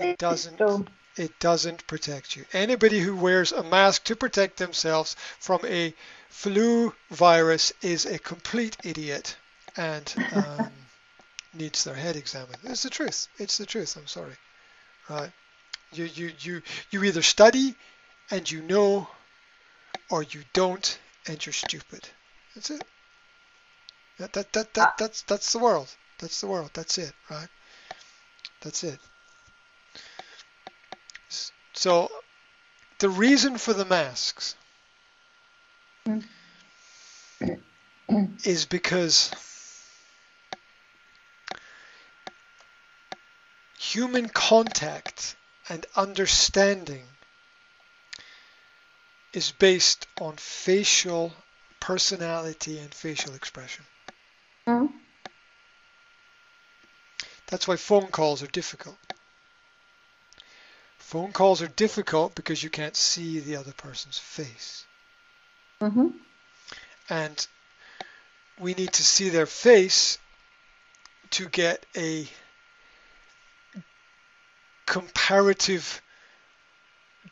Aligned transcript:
It 0.00 0.18
doesn't. 0.18 0.58
So, 0.58 0.84
It 1.16 1.38
doesn't 1.38 1.86
protect 1.86 2.36
you. 2.36 2.44
Anybody 2.52 3.00
who 3.00 3.16
wears 3.16 3.52
a 3.52 3.62
mask 3.62 4.04
to 4.04 4.16
protect 4.16 4.56
themselves 4.56 5.16
from 5.38 5.60
a 5.66 5.94
flu 6.28 6.94
virus 7.10 7.72
is 7.82 8.06
a 8.06 8.18
complete 8.18 8.76
idiot 8.84 9.36
and 9.76 10.12
um, 10.32 10.70
needs 11.54 11.84
their 11.84 11.94
head 11.94 12.16
examined. 12.16 12.58
It's 12.64 12.82
the 12.82 12.90
truth. 12.90 13.28
It's 13.38 13.58
the 13.58 13.66
truth. 13.66 13.96
I'm 13.96 14.06
sorry. 14.06 14.36
Right? 15.08 15.32
You 15.92 16.04
you 16.04 16.32
you 16.40 16.62
you 16.90 17.04
either 17.04 17.22
study 17.22 17.74
and 18.30 18.48
you 18.50 18.62
know, 18.62 19.08
or 20.08 20.22
you 20.22 20.42
don't 20.52 20.98
and 21.26 21.44
you're 21.44 21.52
stupid. 21.52 22.08
That's 22.54 22.70
it. 22.70 22.84
That 24.18 24.32
that 24.34 24.52
that, 24.52 24.74
that 24.74 24.98
that's 24.98 25.22
that's 25.22 25.52
the 25.52 25.58
world. 25.58 25.88
That's 26.18 26.40
the 26.40 26.46
world. 26.46 26.70
That's 26.74 26.98
it. 26.98 27.12
Right? 27.28 27.48
That's 28.60 28.84
it. 28.84 28.98
So 31.80 32.10
the 32.98 33.08
reason 33.08 33.56
for 33.56 33.72
the 33.72 33.86
masks 33.86 34.54
is 38.44 38.66
because 38.66 39.32
human 43.78 44.28
contact 44.28 45.36
and 45.70 45.86
understanding 45.96 47.04
is 49.32 49.50
based 49.52 50.06
on 50.20 50.36
facial 50.36 51.32
personality 51.80 52.78
and 52.78 52.92
facial 52.92 53.32
expression. 53.34 53.86
mm, 54.68 54.92
That's 57.46 57.66
why 57.66 57.76
phone 57.76 58.08
calls 58.08 58.42
are 58.42 58.48
difficult. 58.48 58.98
Phone 61.10 61.32
calls 61.32 61.60
are 61.60 61.66
difficult 61.66 62.36
because 62.36 62.62
you 62.62 62.70
can't 62.70 62.96
see 62.96 63.40
the 63.40 63.56
other 63.56 63.72
person's 63.72 64.16
face. 64.18 64.86
mhm, 65.80 66.12
And 67.08 67.46
we 68.60 68.74
need 68.74 68.92
to 68.94 69.04
see 69.04 69.28
their 69.28 69.46
face 69.46 70.18
to 71.30 71.48
get 71.48 71.84
a 71.96 72.28
comparative, 74.86 76.02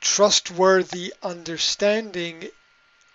trustworthy 0.01 1.15
understanding 1.23 2.51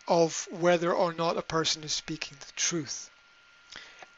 of 0.08 0.48
whether 0.52 0.94
or 0.94 1.14
not 1.14 1.38
a 1.38 1.44
person 1.44 1.84
is 1.84 1.94
speaking 1.94 2.38
the 2.40 2.52
truth. 2.54 3.12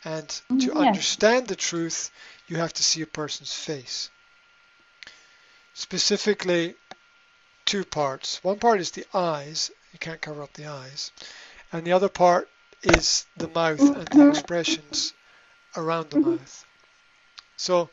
And 0.06 0.30
to 0.60 0.74
Mhm, 0.74 0.80
yes. 0.80 1.18
understand 1.18 1.48
the 1.48 1.56
truth, 1.58 2.12
you 2.48 2.58
have 2.58 2.74
to 2.74 2.84
see 2.84 3.02
a 3.02 3.08
person's 3.08 3.54
face. 3.54 4.10
Specifically, 5.76 6.76
two 7.66 7.86
parts. 7.86 8.44
One 8.44 8.60
part 8.60 8.80
is 8.82 8.92
the 8.92 9.06
eyes, 9.14 9.72
you 9.92 10.00
can't 10.00 10.22
cover 10.22 10.44
up 10.44 10.54
the 10.54 10.68
eyes, 10.68 11.12
and 11.72 11.86
the 11.86 11.92
other 11.94 12.10
part 12.10 12.52
is 12.84 13.26
the 13.38 13.48
mouth 13.50 13.92
and 13.92 14.10
the 14.10 14.22
expressions 14.22 15.14
around 15.76 16.10
the 16.12 16.20
mouth. 16.20 16.66
So, 17.58 17.92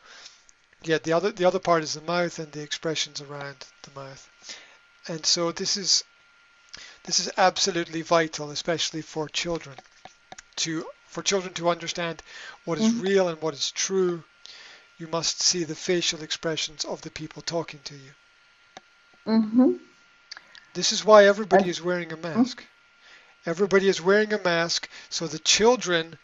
yeah, 0.82 0.98
the 0.98 1.12
other 1.12 1.32
the 1.32 1.44
other 1.44 1.60
part 1.60 1.82
is 1.82 1.94
the 1.94 2.00
mouth 2.02 2.38
and 2.38 2.52
the 2.52 2.62
expressions 2.62 3.20
around 3.20 3.66
the 3.82 3.90
mouth. 3.92 4.30
And 5.08 5.24
so 5.26 5.52
this 5.52 5.76
is 5.76 6.04
this 7.04 7.20
is 7.20 7.30
absolutely 7.36 8.02
vital, 8.02 8.50
especially 8.50 9.02
for 9.02 9.28
children, 9.28 9.78
to 10.56 10.86
for 11.06 11.22
children 11.22 11.54
to 11.54 11.68
understand 11.70 12.22
what 12.64 12.78
is 12.78 12.90
Mhm. 12.90 13.00
real 13.00 13.28
and 13.28 13.40
what 13.42 13.54
is 13.54 13.70
true. 13.72 14.24
You 14.96 15.08
must 15.08 15.40
see 15.42 15.64
the 15.64 15.74
facial 15.74 16.22
expressions 16.22 16.84
of 16.84 17.02
the 17.02 17.10
people 17.10 17.42
talking 17.42 17.80
to 17.84 17.96
you. 17.96 18.14
mhm, 19.26 19.78
This 20.74 20.92
is 20.92 21.04
why 21.04 21.26
everybody 21.26 21.68
is 21.68 21.80
wearing 21.80 22.12
a 22.12 22.16
mask. 22.16 22.64
Everybody 23.46 23.88
is 23.88 24.00
wearing 24.00 24.32
a 24.32 24.38
mask 24.38 24.88
so 25.08 25.26
the 25.26 25.38
children 25.38 26.18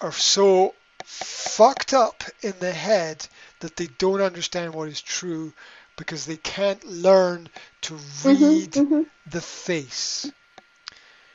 are 0.00 0.12
so 0.12 0.74
fucked 1.04 1.92
up 1.92 2.24
in 2.42 2.58
the 2.58 2.72
head 2.72 3.28
that 3.60 3.76
they 3.76 3.86
don't 3.86 4.20
understand 4.20 4.74
what 4.74 4.88
is 4.88 5.00
true 5.00 5.54
because 5.96 6.26
they 6.26 6.36
can't 6.36 6.84
learn 6.84 7.48
to 7.82 7.94
mhm, 8.24 8.24
read 8.24 8.72
mhm. 8.74 9.04
the 9.26 9.40
face. 9.40 10.32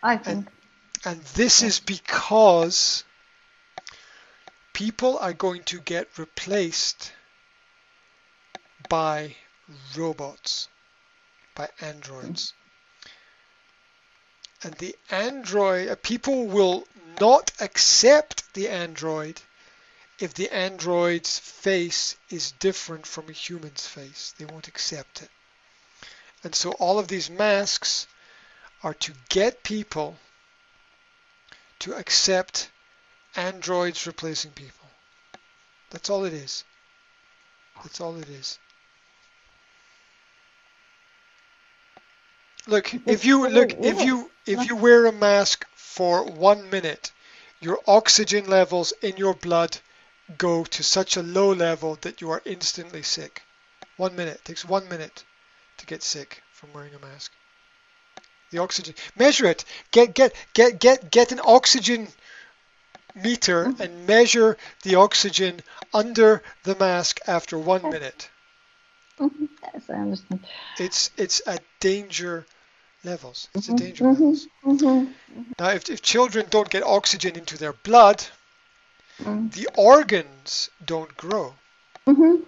I 0.04 0.18
think. 0.18 0.50
And 1.06 1.22
this 1.36 1.62
is 1.64 1.80
because 1.80 3.04
people 4.74 5.18
are 5.20 5.34
going 5.34 5.64
to 5.64 5.80
get 5.80 6.18
replaced 6.18 7.14
by 8.90 9.36
robots, 9.96 10.68
by 11.56 11.70
androids. 11.80 12.54
And 14.64 14.74
the 14.76 14.96
android, 15.10 15.90
uh, 15.90 15.96
people 15.96 16.48
will 16.48 16.88
not 17.20 17.52
accept 17.60 18.54
the 18.54 18.70
android 18.70 19.42
if 20.20 20.34
the 20.34 20.50
android's 20.52 21.38
face 21.40 22.16
is 22.30 22.54
different 22.54 23.06
from 23.06 23.30
a 23.30 23.34
human's 23.34 23.86
face. 23.86 24.34
They 24.38 24.46
won't 24.46 24.68
accept 24.68 25.22
it. 25.22 25.30
And 26.44 26.56
so 26.56 26.72
all 26.74 27.00
of 27.00 27.08
these 27.08 27.30
masks 27.30 28.08
are 28.84 28.94
to 28.96 29.14
get 29.30 29.64
people 29.64 30.18
to 31.80 31.94
accept 31.94 32.70
androids 33.36 34.08
replacing 34.08 34.52
people. 34.52 34.88
That's 35.90 36.10
all 36.10 36.26
it 36.26 36.34
is. 36.34 36.64
That's 37.84 38.02
all 38.02 38.16
it 38.18 38.30
is. 38.30 38.60
Look, 42.66 42.94
if 43.06 43.26
you 43.26 43.48
look, 43.50 43.74
if 43.74 44.02
you 44.02 44.32
if 44.46 44.68
you 44.68 44.76
wear 44.76 45.06
a 45.06 45.12
mask 45.12 45.66
for 45.76 46.24
one 46.24 46.70
minute, 46.70 47.12
your 47.60 47.80
oxygen 47.88 48.46
levels 48.50 48.94
in 49.02 49.18
your 49.18 49.34
blood 49.34 49.78
go 50.38 50.64
to 50.64 50.84
such 50.84 51.18
a 51.18 51.24
low 51.24 51.54
level 51.54 51.98
that 52.02 52.22
you 52.22 52.32
are 52.32 52.42
instantly 52.46 53.04
sick. 53.04 53.42
One 53.98 54.16
minute 54.16 54.36
it 54.36 54.46
takes 54.46 54.64
one 54.64 54.88
minute 54.88 55.24
to 55.78 55.86
get 55.86 56.04
sick 56.04 56.42
from 56.52 56.72
wearing 56.74 56.94
a 56.96 57.00
mask. 57.00 57.32
The 58.52 58.60
oxygen, 58.60 58.96
measure 59.18 59.48
it. 59.48 59.66
Get 59.92 60.14
get 60.14 60.34
get 60.54 60.80
get 60.80 61.12
get 61.12 61.32
an 61.34 61.42
oxygen 61.44 62.08
meter 63.16 63.74
and 63.80 64.06
measure 64.08 64.58
the 64.84 64.96
oxygen 64.96 65.62
under 65.94 66.44
the 66.64 66.76
mask 66.76 67.20
after 67.28 67.58
one 67.58 67.90
minute. 67.90 68.30
Yes, 69.62 69.90
I 69.90 69.96
understand. 69.96 70.46
It's 70.78 71.10
it's 71.18 71.42
at 71.48 71.64
danger 71.80 72.46
levels. 73.04 73.50
It's 73.54 73.70
at 73.70 73.76
Mhm, 73.76 73.78
danger 73.78 74.06
mhm, 74.06 74.08
levels. 74.08 74.48
mhm, 74.64 75.16
Now, 75.60 75.70
if, 75.70 75.90
if 75.90 76.02
children 76.02 76.48
don't 76.50 76.70
get 76.70 76.84
oxygen 76.84 77.36
into 77.36 77.58
their 77.58 77.74
blood, 77.74 78.26
mhm, 79.20 79.50
the 79.52 79.68
organs 79.76 80.70
don't 80.84 81.16
grow. 81.18 81.60
mhm. 82.08 82.44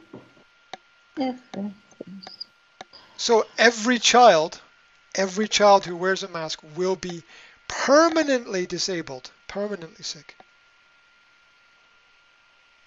Yes, 1.18 1.40
yes, 1.56 1.74
yes. 2.08 2.18
So 3.18 3.46
every 3.58 4.00
child, 4.00 4.62
every 5.16 5.48
child 5.48 5.86
who 5.86 5.96
wears 5.96 6.24
a 6.24 6.28
mask 6.28 6.60
will 6.64 6.96
be 6.96 7.26
permanently 7.68 8.66
disabled, 8.66 9.32
permanently 9.48 10.04
sick. 10.04 10.38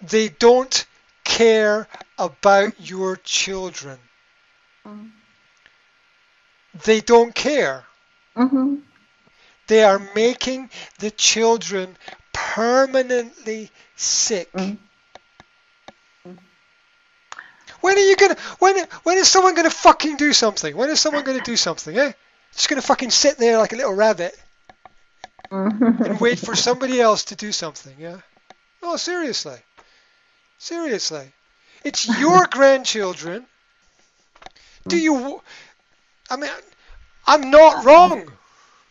They 0.01 0.29
don't 0.29 0.85
care 1.23 1.87
about 2.17 2.79
your 2.79 3.15
children. 3.17 3.99
Mm. 4.85 5.11
They 6.85 7.01
don't 7.01 7.33
care. 7.33 7.85
Mhm, 8.35 8.81
They 9.67 9.83
are 9.83 9.99
making 10.15 10.69
the 10.99 11.11
children 11.11 11.97
permanently 12.33 13.71
sick. 13.95 14.49
mm. 14.53 14.77
When 17.81 17.95
are 17.97 17.99
you 18.01 18.15
gonna? 18.15 18.35
When 18.59 18.85
when 19.03 19.17
is 19.17 19.27
someone 19.29 19.55
gonna 19.55 19.69
fucking 19.69 20.17
do 20.17 20.33
something? 20.33 20.75
When 20.75 20.89
is 20.89 20.99
someone 20.99 21.23
gonna 21.23 21.41
do 21.41 21.55
something? 21.55 21.97
Eh? 21.97 22.11
Just 22.53 22.67
gonna 22.69 22.81
fucking 22.81 23.11
sit 23.11 23.37
there 23.37 23.57
like 23.57 23.73
a 23.73 23.75
little 23.75 23.93
rabbit 23.93 24.37
Mhm. 25.51 26.05
and 26.05 26.19
wait 26.19 26.39
for 26.39 26.55
somebody 26.55 26.99
else 27.01 27.23
to 27.25 27.35
do 27.35 27.51
something? 27.51 27.95
Yeah. 27.99 28.19
No, 28.81 28.95
seriously. 28.97 29.61
Seriously. 30.59 31.31
It's 31.83 32.05
your 32.19 32.45
grandchildren. 32.51 33.47
Do 34.87 34.97
you? 34.97 35.41
I 36.29 36.35
mean, 36.35 36.51
I'm 37.25 37.49
not 37.49 37.85
wrong. 37.85 38.31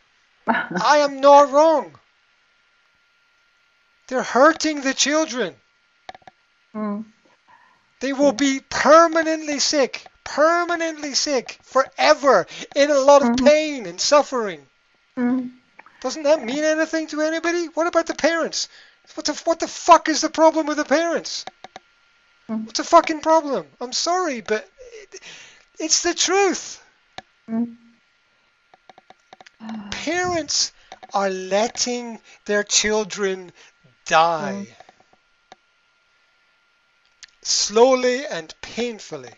I 0.48 0.98
am 0.98 1.20
not 1.20 1.52
wrong. 1.52 1.94
They're 4.08 4.22
hurting 4.22 4.80
the 4.80 4.94
children. 4.94 5.54
Mm. 6.74 7.04
They 8.00 8.12
will 8.14 8.32
be 8.32 8.60
permanently 8.60 9.58
sick, 9.58 10.06
permanently 10.24 11.14
sick, 11.14 11.58
forever, 11.62 12.46
in 12.74 12.90
a 12.90 12.98
lot 12.98 13.22
of 13.22 13.28
Mhm. 13.28 13.44
pain 13.44 13.86
and 13.86 14.00
suffering. 14.00 14.66
Mm. 15.16 15.50
Doesn't 16.00 16.22
that 16.22 16.42
mean 16.42 16.64
anything 16.64 17.08
to 17.08 17.20
anybody? 17.20 17.66
What 17.66 17.86
about 17.86 18.06
the 18.06 18.14
parents? 18.14 18.68
What 19.14 19.26
the 19.26 19.34
what 19.44 19.58
the 19.58 19.68
fuck 19.68 20.08
is 20.08 20.20
the 20.20 20.30
problem 20.30 20.66
with 20.66 20.76
the 20.76 20.84
parents? 20.84 21.44
Mm. 22.50 22.64
What's 22.64 22.78
the 22.78 22.84
fucking 22.84 23.20
problem? 23.20 23.66
I'm 23.80 23.92
sorry, 23.92 24.40
but 24.40 24.68
it, 25.02 25.20
it's 25.78 26.02
the 26.02 26.14
truth. 26.14 26.82
Mm. 27.48 27.76
Parents 29.90 30.72
are 31.12 31.30
letting 31.30 32.20
their 32.46 32.62
children 32.62 33.52
die 34.06 34.66
slowly 37.42 38.26
and 38.26 38.54
painfully. 38.60 39.34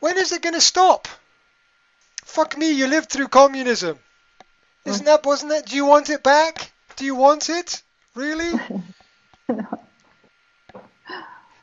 When 0.00 0.16
is 0.16 0.32
it 0.32 0.42
going 0.42 0.54
to 0.54 0.60
stop? 0.60 1.08
Fuck 2.24 2.56
me, 2.56 2.72
you 2.72 2.86
lived 2.86 3.10
through 3.10 3.28
communism. 3.28 3.98
Isn't 4.84 5.04
that, 5.04 5.26
wasn't 5.26 5.52
that, 5.52 5.66
do 5.66 5.76
you 5.76 5.84
want 5.84 6.08
it 6.08 6.22
back? 6.22 6.72
Do 6.96 7.04
you 7.04 7.14
want 7.14 7.50
it? 7.50 7.82
Really? 8.14 8.58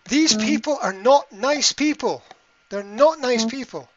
These 0.10 0.36
Mm. 0.36 0.46
people 0.46 0.78
are 0.82 0.94
not 0.94 1.32
nice 1.32 1.74
people. 1.74 2.24
They're 2.70 2.84
not 2.84 3.20
nice 3.20 3.46
Mm. 3.46 3.52
people. 3.52 3.90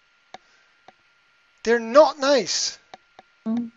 They're 1.62 1.78
not 1.78 2.18
nice. 2.18 2.78
Mm. 3.46 3.70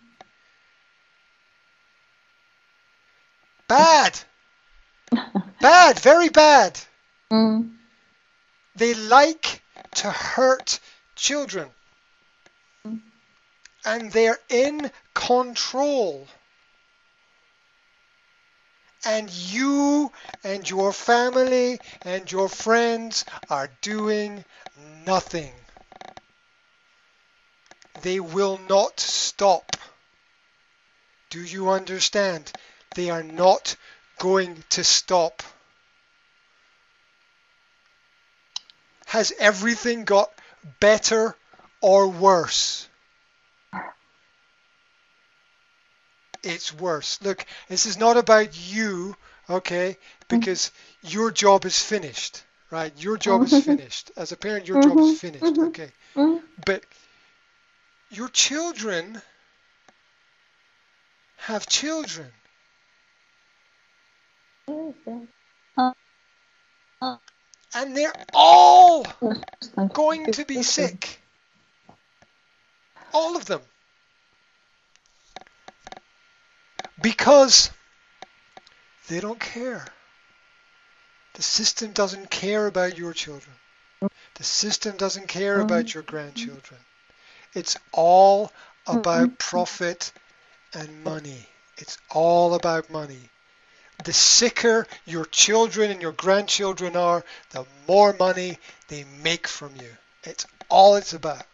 Bad. 3.68 4.20
Bad, 5.62 6.00
very 6.00 6.30
bad. 6.30 6.80
Mm. 7.32 7.72
They 8.76 8.94
like 8.94 9.64
to 9.96 10.12
hurt 10.12 10.80
children. 11.16 11.68
Mm. 12.86 13.00
And 13.86 14.12
they're 14.12 14.40
in 14.50 14.92
control. 15.16 16.28
And 19.06 19.30
you 19.30 20.12
and 20.44 20.70
your 20.70 20.94
family 20.94 21.80
and 22.06 22.32
your 22.32 22.48
friends 22.48 23.26
are 23.50 23.70
doing 23.82 24.46
nothing. 25.06 25.54
They 28.02 28.20
will 28.20 28.60
not 28.70 29.00
stop. 29.00 29.76
Do 31.30 31.42
you 31.42 31.70
understand? 31.70 32.52
They 32.96 33.10
are 33.10 33.24
not 33.24 33.76
going 34.20 34.64
to 34.70 34.84
stop. 34.84 35.44
Has 39.08 39.34
everything 39.40 40.06
got 40.06 40.32
better 40.80 41.36
or 41.82 42.08
worse? 42.08 42.88
It's 46.44 46.74
worse. 46.74 47.20
Look, 47.22 47.46
this 47.70 47.86
is 47.86 47.98
not 47.98 48.18
about 48.18 48.58
you, 48.58 49.16
okay? 49.50 49.98
Because 50.28 50.72
your 51.02 51.32
job 51.32 51.66
is 51.66 51.82
finished, 51.82 52.44
right? 52.72 52.94
Your 52.98 53.18
job 53.18 53.44
is 53.44 53.58
Mhm. 53.58 53.58
finished. 53.58 54.12
As 54.18 54.32
a 54.32 54.38
parent, 54.38 54.68
your 54.68 54.78
job 54.78 55.00
is 55.00 55.10
Mhm, 55.10 55.12
finished, 55.12 55.58
mhm. 55.58 55.64
okay? 55.64 55.94
But 56.66 56.86
your 58.10 58.30
children 58.30 59.22
have 61.38 61.68
children. 61.68 62.32
And 67.74 67.96
they're 67.96 68.16
all 68.34 69.06
going 69.94 70.30
to 70.32 70.46
be 70.46 70.62
sick. 70.64 71.22
All 73.14 73.38
of 73.38 73.46
them. 73.46 73.62
Because 77.04 77.70
they 79.10 79.20
don't 79.20 79.40
care. 79.40 79.86
The 81.34 81.44
system 81.44 81.92
doesn't 81.92 82.32
care 82.32 82.66
about 82.66 82.98
your 82.98 83.14
children. 83.14 83.56
The 84.36 84.44
system 84.44 84.96
doesn't 84.98 85.28
care 85.28 85.60
about 85.60 85.94
your 85.94 86.04
grandchildren. 86.04 86.80
It's 87.54 87.78
all 87.92 88.52
about 88.88 89.38
profit 89.38 90.12
and 90.74 91.04
money. 91.04 91.46
It's 91.78 91.98
all 92.10 92.56
about 92.56 92.90
money. 92.90 93.30
The 94.06 94.14
sicker 94.14 94.88
your 95.06 95.26
children 95.26 95.92
and 95.92 96.02
your 96.02 96.14
grandchildren 96.14 96.96
are, 96.96 97.24
the 97.52 97.66
more 97.88 98.16
money 98.18 98.58
they 98.88 99.06
make 99.22 99.48
from 99.48 99.76
you. 99.76 99.90
It's 100.24 100.46
all 100.70 100.96
it's 100.96 101.14
about. 101.14 101.46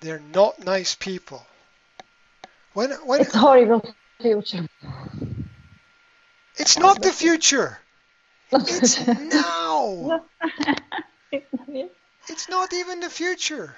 They're 0.00 0.22
not 0.32 0.64
nice 0.64 0.94
people. 0.94 1.46
When 2.74 2.90
when 3.06 3.20
It's 3.20 3.34
horrible 3.34 3.94
future. 4.20 4.66
it's 6.56 6.78
not 6.78 7.02
the 7.02 7.12
future. 7.12 7.78
It's 8.52 9.06
now. 9.06 10.24
It's 12.28 12.48
not 12.48 12.72
even 12.72 13.00
the 13.00 13.10
future. 13.10 13.74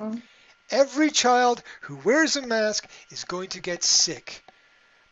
Mm. 0.00 0.22
Every 0.70 1.10
child 1.10 1.62
who 1.82 1.96
wears 1.96 2.36
a 2.36 2.42
mask 2.46 2.88
is 3.10 3.24
going 3.24 3.48
to 3.50 3.60
get 3.60 3.82
sick 3.84 4.42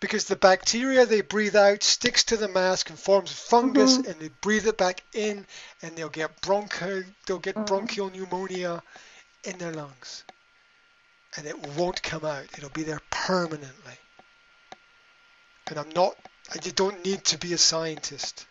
because 0.01 0.25
the 0.27 0.37
bacteria 0.37 1.05
they 1.05 1.21
breathe 1.21 1.57
out 1.57 1.83
sticks 1.83 2.25
to 2.25 2.37
the 2.37 2.49
mask 2.49 2.91
and 2.91 2.99
forms 2.99 3.33
fungus 3.33 3.99
Mhm. 3.99 4.07
and 4.09 4.21
they 4.21 4.29
breathe 4.41 4.67
it 4.67 4.79
back 4.79 5.03
in 5.13 5.47
and 5.83 5.97
they'll 5.97 6.09
get 6.09 6.41
bronchi 6.41 7.05
they'll 7.27 7.39
get 7.41 7.57
Mm. 7.57 7.67
bronchial 7.67 8.11
pneumonia 8.11 8.83
in 9.45 9.59
their 9.59 9.73
lungs 9.73 10.25
and 11.37 11.47
it 11.47 11.67
won't 11.77 12.03
come 12.03 12.25
out 12.25 12.45
it'll 12.57 12.71
be 12.71 12.83
there 12.83 13.01
permanently 13.11 13.99
and 15.69 15.79
I'm 15.79 15.91
not 15.91 16.17
you 16.63 16.73
don't 16.73 17.05
need 17.05 17.25
to 17.27 17.39
be 17.39 17.53
a 17.53 17.59
scientist 17.59 18.47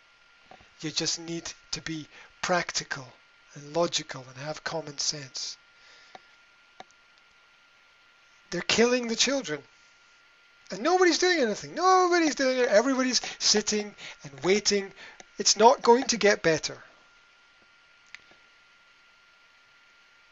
you 0.82 0.92
just 0.92 1.20
need 1.20 1.52
to 1.72 1.82
be 1.82 2.08
practical 2.42 3.08
and 3.56 3.76
logical 3.76 4.24
and 4.28 4.46
have 4.46 4.64
common 4.64 4.98
sense 4.98 5.58
they're 8.52 8.62
killing 8.62 9.08
the 9.08 9.16
children 9.16 9.62
and 10.72 10.82
nobody's 10.82 11.18
doing 11.18 11.40
anything. 11.40 11.76
Nobody's 11.76 12.36
doing 12.36 12.60
it. 12.60 12.68
Everybody's 12.68 13.22
sitting 13.40 13.96
and 14.24 14.40
waiting. 14.44 14.92
It's 15.38 15.56
not 15.56 15.82
going 15.82 16.04
to 16.06 16.18
get 16.18 16.44
better. 16.44 16.78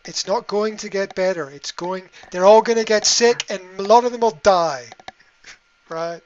It's 0.06 0.28
not 0.28 0.48
going 0.48 0.78
to 0.78 0.90
get 0.90 1.16
better. 1.16 1.50
It's 1.50 1.72
going, 1.72 2.10
they're 2.32 2.46
all 2.46 2.62
going 2.62 2.78
to 2.78 2.86
get 2.86 3.06
sick 3.06 3.46
and 3.50 3.62
a 3.80 3.84
lot 3.84 4.06
of 4.06 4.12
them 4.12 4.22
will 4.22 4.40
die. 4.44 4.86
Right? 5.90 6.22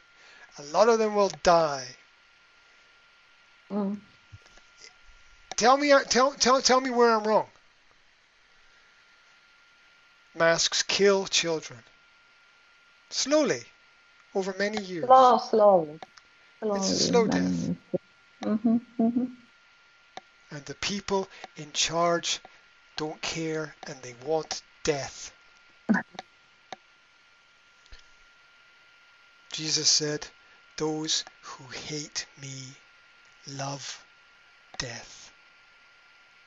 A 0.58 0.64
lot 0.74 0.90
of 0.90 1.00
them 1.00 1.16
will 1.16 1.32
die. 1.44 1.86
Mm. 3.72 4.00
Tell 5.56 5.78
me, 5.78 5.94
tell, 6.10 6.32
tell, 6.34 6.62
tell 6.62 6.82
me 6.82 6.90
where 6.90 7.12
I'm 7.12 7.24
wrong. 7.24 7.48
Masks 10.36 10.84
kill 10.84 11.26
children. 11.26 11.80
Slowly, 13.10 13.62
over 14.36 14.56
many 14.58 14.82
years. 14.82 15.06
Slow, 15.06 15.38
slowly. 15.38 16.00
It's 16.62 16.92
a 16.92 16.96
slow 16.96 17.28
death. 17.28 17.76
Mm-hmm, 18.44 18.78
mm-hmm. 19.00 19.26
And 20.52 20.66
the 20.66 20.76
people 20.76 21.28
in 21.58 21.72
charge 21.74 22.40
don't 23.00 23.22
care 23.22 23.74
and 23.88 23.96
they 24.02 24.14
want 24.26 24.62
death. 24.84 25.32
Jesus 29.54 29.88
said, 29.88 30.28
Those 30.76 31.24
who 31.42 31.64
hate 31.88 32.26
me 32.42 32.52
love 33.48 34.04
death. 34.80 35.32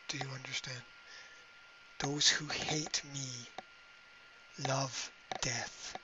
Do 0.09 0.18
you 0.18 0.26
understand? 0.35 0.82
Those 2.00 2.28
who 2.28 2.44
hate 2.44 3.00
me 3.14 4.68
love 4.68 5.11
death. 5.40 5.97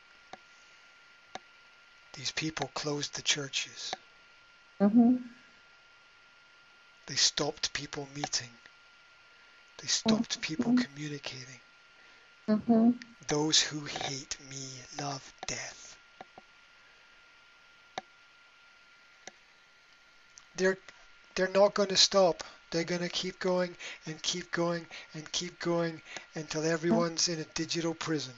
These 2.15 2.33
people 2.33 2.71
closed 2.73 3.17
the 3.17 3.23
churches. 3.23 3.97
Mm-hmm. 4.81 5.17
They 7.07 7.17
stopped 7.17 7.75
people 7.75 8.09
meeting. 8.15 8.49
They 9.79 9.89
stopped 9.89 10.41
people 10.41 10.73
Mhm. 10.73 10.77
communicating. 10.77 11.61
Mm-hmm. 12.49 12.91
Those 13.29 13.61
who 13.61 13.85
hate 13.85 14.37
me 14.51 14.69
love 14.99 15.33
death. 15.47 15.97
They're 20.57 20.79
they're 21.35 21.49
not 21.49 21.75
going 21.75 21.89
to 21.91 21.97
stop. 21.97 22.45
They're 22.71 22.85
going 22.85 23.03
to 23.03 23.09
keep 23.09 23.39
going 23.39 23.77
and 24.07 24.21
keep 24.23 24.51
going 24.51 24.87
and 25.15 25.31
keep 25.33 25.59
going 25.61 26.03
until 26.35 26.65
everyone's 26.65 27.29
in 27.29 27.41
a 27.41 27.45
digital 27.45 27.95
prison. 27.95 28.35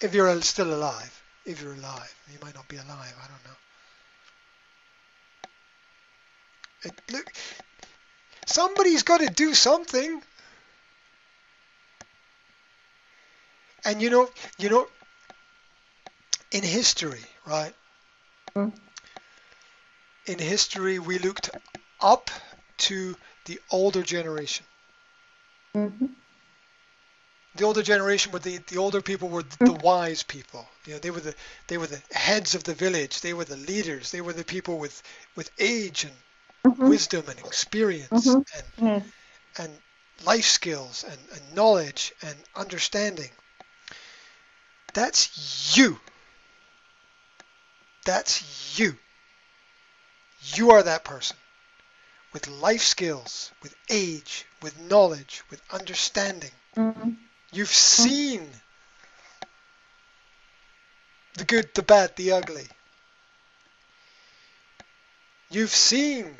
If 0.00 0.14
you're 0.14 0.40
still 0.42 0.74
alive. 0.74 1.22
If 1.44 1.62
you're 1.62 1.74
alive. 1.74 2.14
You 2.32 2.38
might 2.42 2.54
not 2.54 2.68
be 2.68 2.76
alive. 2.76 3.14
I 3.22 3.28
don't 3.28 3.44
know. 3.44 3.56
It, 6.82 7.12
look, 7.12 7.32
somebody's 8.50 9.02
got 9.02 9.20
to 9.20 9.28
do 9.28 9.54
something. 9.54 10.22
And 13.84 14.02
you 14.02 14.10
know, 14.10 14.28
you 14.58 14.68
know, 14.68 14.86
in 16.52 16.62
history, 16.62 17.24
right? 17.46 17.74
Mm. 18.56 18.72
in 20.26 20.38
history 20.40 20.98
we 20.98 21.18
looked 21.18 21.50
up 22.00 22.30
to 22.78 23.14
the 23.44 23.60
older 23.70 24.02
generation. 24.02 24.66
Mm-hmm. 25.76 26.06
The 27.54 27.64
older 27.64 27.82
generation 27.82 28.32
were 28.32 28.40
the, 28.40 28.58
the 28.66 28.78
older 28.78 29.00
people 29.00 29.28
were 29.28 29.44
the, 29.44 29.66
the 29.66 29.72
wise 29.72 30.24
people. 30.24 30.66
You 30.84 30.94
know, 30.94 30.98
they 30.98 31.10
were 31.10 31.20
the 31.20 31.34
they 31.68 31.78
were 31.78 31.86
the 31.86 32.02
heads 32.12 32.54
of 32.56 32.64
the 32.64 32.74
village. 32.74 33.20
They 33.20 33.34
were 33.34 33.44
the 33.44 33.56
leaders. 33.56 34.10
They 34.10 34.20
were 34.20 34.32
the 34.32 34.44
people 34.44 34.78
with 34.78 35.00
with 35.36 35.50
age 35.58 36.04
and 36.04 36.14
Mm-hmm. 36.66 36.88
wisdom 36.88 37.24
and 37.28 37.38
experience 37.40 38.26
Mhm. 38.26 38.44
and 38.56 38.64
Yes. 38.78 39.02
and 39.58 39.82
life 40.24 40.44
skills 40.46 41.04
and, 41.04 41.18
and 41.34 41.54
knowledge 41.54 42.12
and 42.22 42.36
understanding. 42.54 43.30
That's 44.92 45.76
you. 45.76 45.98
That's 48.04 48.78
you. 48.78 48.98
You 50.54 50.70
are 50.72 50.82
that 50.82 51.04
person 51.04 51.36
with 52.32 52.48
life 52.48 52.82
skills, 52.82 53.52
with 53.62 53.74
age, 53.88 54.44
with 54.62 54.78
knowledge, 54.78 55.42
with 55.50 55.60
understanding. 55.72 56.52
Mm-hmm. 56.76 57.10
You've 57.52 57.68
seen 57.68 58.48
the 61.34 61.44
good, 61.44 61.74
the 61.74 61.82
bad, 61.82 62.14
the 62.16 62.32
ugly. 62.32 62.68
You've 65.50 65.74
seen 65.74 66.36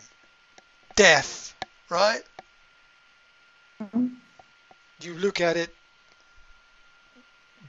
death, 0.97 1.55
right? 1.91 2.23
Mm-hmm. 3.83 4.07
you 5.03 5.15
look 5.15 5.41
at 5.41 5.57
it 5.57 5.75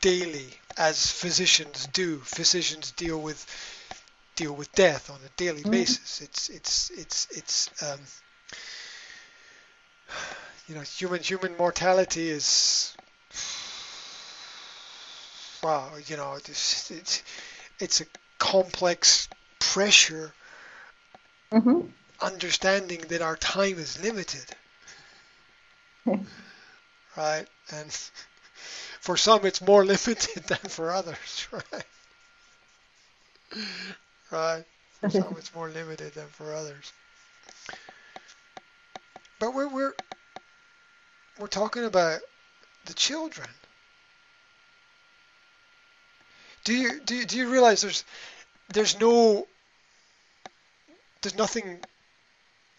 daily 0.01 0.53
as 0.77 1.11
physicians 1.11 1.87
do. 1.87 2.19
Physicians 2.19 2.91
deal 2.91 3.21
with 3.21 3.45
deal 4.35 4.53
with 4.53 4.71
death 4.73 5.09
on 5.09 5.19
a 5.25 5.29
daily 5.37 5.63
Mhm. 5.63 5.69
basis. 5.69 6.21
It's 6.21 6.49
it's 6.49 6.89
it's 6.91 7.27
it's 7.31 7.69
um, 7.83 7.99
you 10.67 10.75
know 10.75 10.81
human 10.81 11.21
human 11.21 11.55
mortality 11.57 12.29
is 12.29 12.95
wow 15.63 15.91
you 16.07 16.15
know 16.17 16.33
it's 16.35 16.91
it's 16.91 17.23
it's 17.79 18.01
a 18.01 18.05
complex 18.39 19.27
pressure 19.59 20.33
Mm-hmm. 21.51 21.87
Understanding 22.21 23.01
that 23.09 23.21
our 23.21 23.35
time 23.35 23.77
is 23.79 24.01
limited 24.03 24.45
right? 27.17 27.45
And 27.73 27.91
for 28.99 29.17
some, 29.17 29.45
it's 29.45 29.61
more 29.61 29.85
limited 29.85 30.43
than 30.43 30.57
for 30.57 30.91
others, 30.91 31.47
right? 31.51 31.85
Right. 34.31 34.63
For 35.01 35.09
some, 35.09 35.35
it's 35.37 35.53
more 35.53 35.69
limited 35.69 36.13
than 36.13 36.27
for 36.27 36.53
others. 36.53 36.93
But 39.39 39.53
we're 39.55 39.67
we're 39.67 39.93
we're 41.39 41.47
talking 41.47 41.83
about 41.85 42.19
the 42.85 42.93
children. 42.93 43.47
Do 46.63 46.75
you 46.75 46.99
do 47.01 47.15
you, 47.15 47.25
do 47.25 47.37
you 47.37 47.49
realize 47.49 47.81
there's 47.81 48.05
there's 48.71 48.99
no 48.99 49.47
there's 51.21 51.35
nothing 51.35 51.79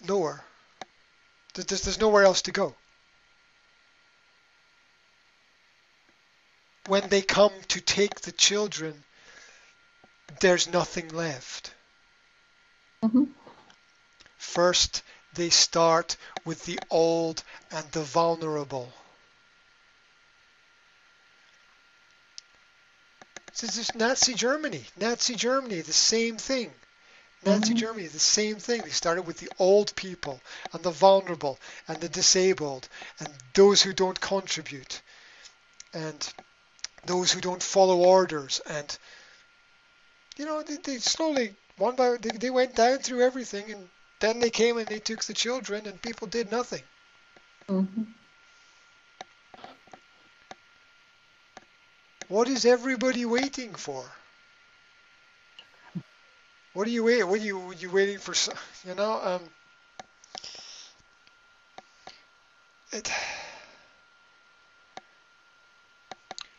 lower. 0.08 0.42
There's, 1.54 1.66
there's, 1.66 1.82
there's 1.82 2.00
nowhere 2.00 2.24
else 2.24 2.42
to 2.42 2.52
go. 2.52 2.74
when 6.86 7.08
they 7.08 7.22
come 7.22 7.52
to 7.68 7.80
take 7.80 8.20
the 8.22 8.32
children, 8.32 9.04
there's 10.40 10.72
nothing 10.72 11.08
left. 11.08 11.74
Mm-hmm. 13.02 13.24
First, 14.36 15.02
they 15.34 15.50
start 15.50 16.16
with 16.44 16.64
the 16.64 16.78
old 16.90 17.42
and 17.70 17.84
the 17.92 18.02
vulnerable. 18.02 18.92
This 23.60 23.78
is 23.78 23.94
Nazi 23.94 24.34
Germany. 24.34 24.84
Nazi 24.98 25.36
Germany, 25.36 25.82
the 25.82 25.92
same 25.92 26.36
thing. 26.36 26.72
Nazi 27.44 27.74
Mhm. 27.74 27.76
Germany, 27.76 28.06
the 28.08 28.18
same 28.18 28.56
thing. 28.56 28.82
They 28.82 28.90
started 28.90 29.22
with 29.22 29.38
the 29.38 29.50
old 29.58 29.94
people 29.96 30.40
and 30.72 30.82
the 30.82 30.90
vulnerable 30.90 31.58
and 31.88 32.00
the 32.00 32.08
disabled 32.08 32.88
and 33.18 33.28
those 33.54 33.82
who 33.82 33.92
don't 33.92 34.20
contribute 34.20 35.00
and 35.92 36.32
those 37.04 37.32
who 37.32 37.40
don't 37.40 37.62
follow 37.62 37.98
orders 37.98 38.60
and 38.66 38.98
you 40.36 40.44
know 40.44 40.62
they, 40.62 40.76
they 40.76 40.98
slowly 40.98 41.54
one 41.76 41.96
by 41.96 42.16
they, 42.16 42.30
they 42.30 42.50
went 42.50 42.74
down 42.74 42.98
through 42.98 43.22
everything 43.22 43.70
and 43.70 43.88
then 44.20 44.40
they 44.40 44.50
came 44.50 44.76
and 44.78 44.88
they 44.88 45.00
took 45.00 45.24
the 45.24 45.34
children 45.34 45.86
and 45.86 46.00
people 46.02 46.26
did 46.28 46.50
nothing 46.50 46.82
Mm-hmm. 47.68 48.02
what 52.28 52.48
is 52.48 52.64
everybody 52.64 53.24
waiting 53.24 53.74
for 53.74 54.12
what 56.72 56.86
are 56.86 56.90
you 56.90 57.04
waiting 57.04 57.28
what 57.28 57.40
are 57.40 57.44
you 57.44 57.58
are 57.70 57.74
you 57.74 57.90
waiting 57.90 58.18
for 58.18 58.34
you 58.88 58.94
know 58.94 59.20
um 59.22 59.42
it 62.92 63.10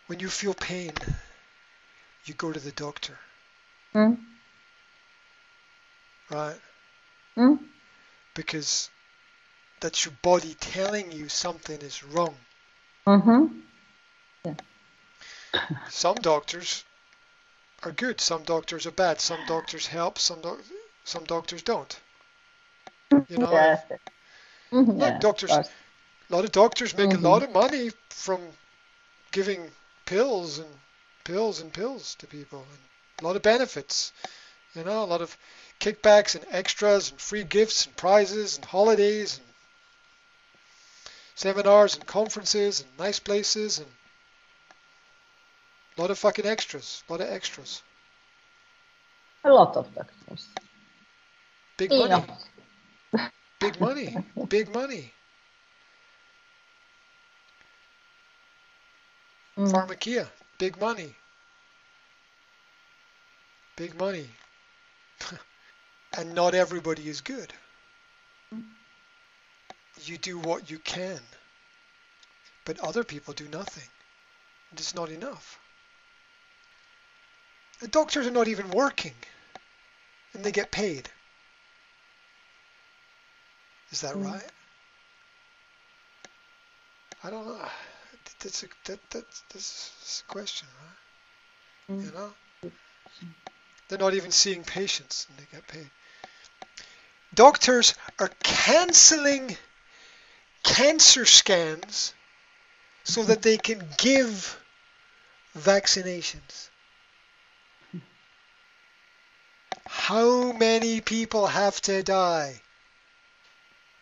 when 0.08 0.20
you 0.20 0.30
feel 0.30 0.54
pain 0.54 0.94
you 2.26 2.34
go 2.34 2.52
to 2.52 2.60
the 2.60 2.72
doctor 2.72 3.18
Mm. 3.96 4.18
right 6.32 6.60
Mm. 7.38 7.60
because 8.36 8.90
that's 9.80 10.06
your 10.06 10.14
body 10.22 10.56
telling 10.56 11.12
you 11.12 11.28
something 11.30 11.82
is 11.82 12.04
wrong. 12.04 12.36
Mm-hmm. 13.08 13.46
Some 15.90 16.16
doctors 16.22 16.84
are 17.86 17.92
good, 17.92 18.22
some 18.22 18.44
doctors 18.44 18.86
are 18.86 18.92
bad, 18.92 19.20
some 19.22 19.46
doctors 19.46 19.88
help, 19.88 20.20
some 20.20 20.42
doc- 20.42 20.62
some 21.04 21.24
doctors 21.26 21.62
don't. 21.62 22.00
You 23.30 23.38
know, 23.38 23.52
Yes. 23.52 23.84
Mm-hmm. 24.72 24.92
Look, 24.92 25.14
Yeah, 25.14 25.20
doctors- 25.20 25.52
a 25.52 25.66
lot 26.30 26.46
of 26.46 26.52
doctors 26.52 26.96
make 26.98 27.10
Mhm. 27.12 27.20
a 27.24 27.28
lot 27.28 27.44
of 27.44 27.52
money 27.52 27.92
from 28.10 28.42
giving 29.32 29.72
pills 30.06 30.58
and 30.60 30.80
pills 31.24 31.60
and 31.60 31.72
pills 31.74 32.16
to 32.16 32.28
people, 32.28 32.66
and 32.72 32.80
a 33.20 33.24
lot 33.24 33.36
of 33.36 33.42
benefits. 33.42 34.12
You 34.74 34.84
know, 34.84 35.04
a 35.04 35.06
lot 35.06 35.22
of 35.22 35.38
kickbacks 35.80 36.36
and 36.36 36.46
extras 36.50 37.12
and 37.12 37.22
free 37.22 37.44
gifts 37.44 37.86
and 37.86 37.96
prizes 37.96 38.56
and 38.56 38.66
holidays 38.66 39.38
and 39.38 39.48
seminars 41.36 41.96
and 41.96 42.06
conferences 42.08 42.82
and 42.82 42.98
nice 42.98 43.20
places 43.20 43.80
and 43.80 43.88
a 45.98 46.02
lot 46.02 46.12
of 46.12 46.18
fucking 46.18 46.46
extras. 46.46 47.04
A 47.08 47.12
lot 47.12 47.22
of 47.22 47.30
extras. 47.30 47.84
A 49.44 49.52
lot 49.52 49.76
of 49.76 49.94
doctors. 49.94 50.48
Big 51.78 51.92
money. 51.92 52.24
Yeah. 53.14 53.28
Big 53.60 53.80
money. 53.80 54.18
Big 54.50 54.74
money. 54.74 55.14
Mm. 59.58 59.72
Pharmakia, 59.72 60.28
big 60.58 60.80
money. 60.80 61.14
Big 63.76 63.98
money. 64.00 64.28
and 66.18 66.34
not 66.34 66.56
everybody 66.56 67.08
is 67.08 67.22
good. 67.22 67.54
You 70.06 70.18
do 70.18 70.40
what 70.40 70.72
you 70.72 70.80
can. 70.80 71.20
But 72.66 72.80
other 72.80 73.04
people 73.04 73.34
do 73.34 73.48
nothing. 73.50 73.90
And 74.72 74.80
it's 74.80 74.96
not 74.96 75.10
enough. 75.10 75.60
The 77.80 77.88
doctors 77.88 78.28
are 78.28 78.32
not 78.32 78.48
even 78.48 78.70
working. 78.70 79.16
And 80.34 80.44
they 80.44 80.52
get 80.52 80.72
paid. 80.72 81.10
Is 83.92 84.02
that 84.02 84.16
Mm. 84.16 84.32
right? 84.32 84.52
I 87.24 87.30
don't 87.30 87.46
know. 87.48 87.70
That's 88.40 88.64
a, 88.64 88.68
that, 88.86 89.00
that's, 89.10 89.44
that's 89.50 90.24
a 90.28 90.32
question, 90.32 90.68
right? 90.82 91.96
Mm. 91.96 92.06
You 92.06 92.12
know? 92.12 92.34
They're 93.88 94.00
not 94.00 94.16
even 94.16 94.32
seeing 94.32 94.64
patients 94.64 95.28
and 95.30 95.38
they 95.38 95.46
get 95.52 95.68
paid. 95.68 95.90
Doctors 97.34 97.94
are 98.20 98.30
cancelling 98.42 99.58
cancer 100.64 101.26
scans 101.26 102.14
so 103.04 103.24
that 103.24 103.42
they 103.42 103.58
can 103.58 103.88
give 103.98 104.60
vaccinations. 105.58 106.70
How 109.86 110.52
many 110.54 111.02
people 111.02 111.48
have 111.48 111.82
to 111.82 112.04
die? 112.04 112.62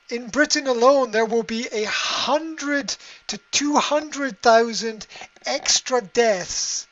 In 0.10 0.28
Britain 0.28 0.68
alone, 0.68 1.12
there 1.12 1.26
will 1.26 1.44
be 1.44 1.68
a 1.72 1.86
hundred 1.86 2.96
to 3.28 3.38
200,000 3.52 5.08
extra 5.46 6.02
deaths 6.02 6.88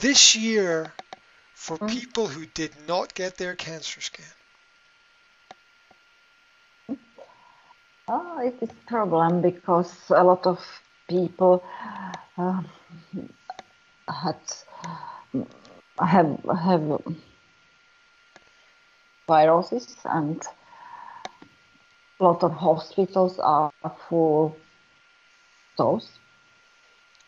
this 0.00 0.36
year 0.36 0.92
for 1.54 1.76
hmm. 1.76 1.88
people 1.88 2.26
who 2.28 2.46
did 2.46 2.72
not 2.86 3.14
get 3.14 3.36
their 3.36 3.54
cancer 3.54 4.00
scan. 4.00 4.26
Oh, 8.08 8.38
it 8.40 8.56
is 8.60 8.70
problem 8.86 9.40
because 9.40 9.92
a 10.10 10.24
lot 10.24 10.46
of 10.46 10.58
people 11.08 11.62
uh, 12.36 12.62
had 14.08 14.40
have 16.00 16.38
have 16.44 17.02
viruses 19.30 19.96
and 20.04 20.42
a 22.18 22.24
lot 22.24 22.42
of 22.42 22.52
hospitals 22.52 23.38
are 23.38 23.70
full 24.08 24.58
those. 25.78 26.10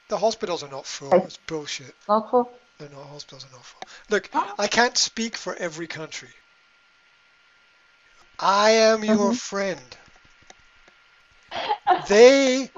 The 0.09 0.19
hospitals 0.19 0.63
are 0.65 0.71
not 0.71 0.85
full. 0.85 1.13
It's 1.15 1.39
bullshit. 1.47 1.95
Not 2.09 2.29
full. 2.31 2.53
They're 2.79 2.91
not 2.91 3.07
hospitals 3.07 3.47
are 3.47 3.55
not 3.57 3.65
full. 3.65 3.83
Look, 4.11 4.29
I 4.59 4.67
can't 4.67 4.99
speak 4.99 5.37
for 5.37 5.55
every 5.55 5.87
country. 5.87 6.35
I 8.39 8.71
am 8.91 9.05
your 9.05 9.33
Mhm. 9.33 9.37
friend. 9.37 9.97
They, 12.09 12.71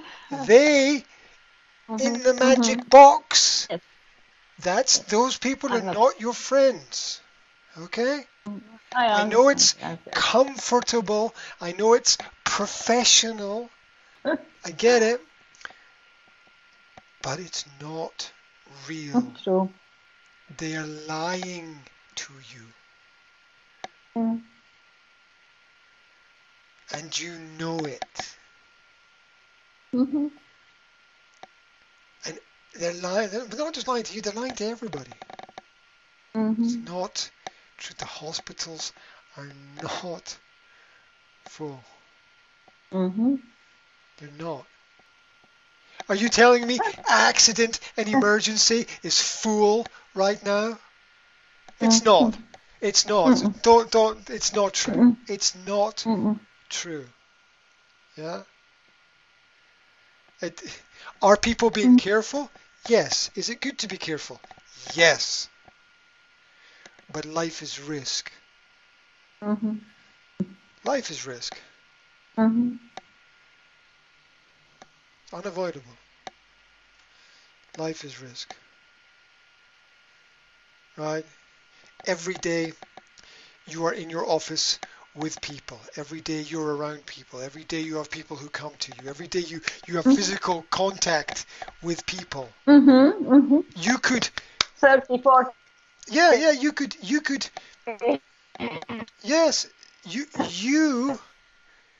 they 0.46 1.04
in 2.06 2.22
the 2.22 2.34
magic 2.34 2.88
box. 2.90 3.66
Yes. 3.70 3.80
That's 4.58 4.98
those 5.16 5.38
people 5.38 5.74
are 5.74 5.82
not 6.00 6.20
your 6.20 6.34
friends. 6.34 7.20
Okay? 7.78 8.20
I, 8.94 9.24
know 9.24 9.48
it's 9.48 9.74
comfortable. 10.12 11.34
I 11.60 11.72
know 11.72 11.94
it's 11.94 12.18
professional. 12.44 13.70
I 14.24 14.70
get 14.70 15.02
it. 15.02 15.20
But 17.22 17.40
it's 17.40 17.64
not 17.80 18.30
real. 18.88 19.32
True. 19.42 19.70
They 20.58 20.76
are 20.76 20.86
lying 20.86 21.78
to 22.16 22.32
you. 22.54 22.62
Mm. 24.16 24.40
And 26.92 27.18
you 27.18 27.32
know 27.58 27.86
it. 27.86 28.36
Mhm. 29.92 30.30
They're 32.74 32.92
lying. 32.94 33.30
They're 33.30 33.46
not 33.58 33.72
just 33.74 33.86
lying 33.86 34.02
to 34.02 34.14
you, 34.14 34.20
they're 34.20 34.32
lying 34.32 34.54
to 34.54 34.66
everybody. 34.66 35.14
It's 36.34 36.74
Mhm. 36.74 36.88
not. 36.88 37.30
The 37.98 38.06
hospitals 38.06 38.92
are 39.36 39.50
not 39.82 40.36
full. 41.48 41.84
Mhm. 42.92 43.38
They're 44.18 44.30
not. 44.38 44.66
Are 46.08 46.14
you 46.14 46.28
telling 46.28 46.66
me 46.66 46.80
accident 47.08 47.80
and 47.96 48.08
emergency 48.08 48.86
is 49.02 49.20
full 49.20 49.86
right 50.14 50.42
now? 50.44 50.78
It's 51.80 52.04
not. 52.04 52.36
It's 52.80 53.06
not. 53.06 53.32
Mm-mm. 53.32 53.62
Don't 53.62 53.90
don't. 53.90 54.30
It's 54.30 54.52
not 54.54 54.74
true. 54.74 54.94
Mm-mm. 54.94 55.16
It's 55.28 55.54
not 55.66 56.06
true. 56.68 57.06
Yeah. 58.16 58.42
It, 60.40 60.62
are 61.22 61.36
people 61.36 61.70
being 61.70 61.94
Mm. 61.94 61.98
careful? 61.98 62.50
Yes. 62.88 63.30
Is 63.34 63.48
it 63.48 63.60
good 63.60 63.78
to 63.78 63.88
be 63.88 63.96
careful? 63.98 64.40
Yes. 64.94 65.48
But 67.14 67.24
life 67.26 67.62
is 67.62 67.80
risk. 67.80 68.30
Mhm. 69.42 69.80
Life 70.84 71.10
is 71.10 71.26
risk. 71.26 71.54
Mhm. 72.38 72.78
Unavoidable. 75.32 75.96
Life 77.76 78.04
is 78.04 78.20
risk. 78.20 78.48
Right? 80.96 81.24
Every 82.06 82.34
day 82.34 82.72
you 83.68 83.86
are 83.86 83.92
in 83.94 84.10
your 84.10 84.28
office 84.28 84.78
with 85.14 85.40
people. 85.40 85.80
Every 85.96 86.20
day 86.20 86.40
you're 86.40 86.76
around 86.76 87.06
people. 87.06 87.40
Every 87.40 87.64
day 87.64 87.80
you 87.80 87.96
have 87.96 88.10
people 88.10 88.36
who 88.36 88.48
come 88.48 88.74
to 88.80 88.92
you. 88.92 89.08
Every 89.08 89.28
day 89.28 89.40
you, 89.40 89.60
you 89.86 89.96
have 89.96 90.06
Mhm. 90.06 90.16
physical 90.16 90.62
contact 90.70 91.46
with 91.82 92.06
people. 92.06 92.52
Mhm. 92.66 93.12
Mhm. 93.24 93.64
You 93.76 93.98
could 93.98 94.28
Thirty-four. 94.80 95.54
Yeah, 96.08 96.34
yeah, 96.34 96.50
you 96.52 96.72
could 96.72 96.96
you 97.02 97.20
could 97.20 97.48
yes, 99.22 99.66
you 100.04 100.26
you 100.48 101.18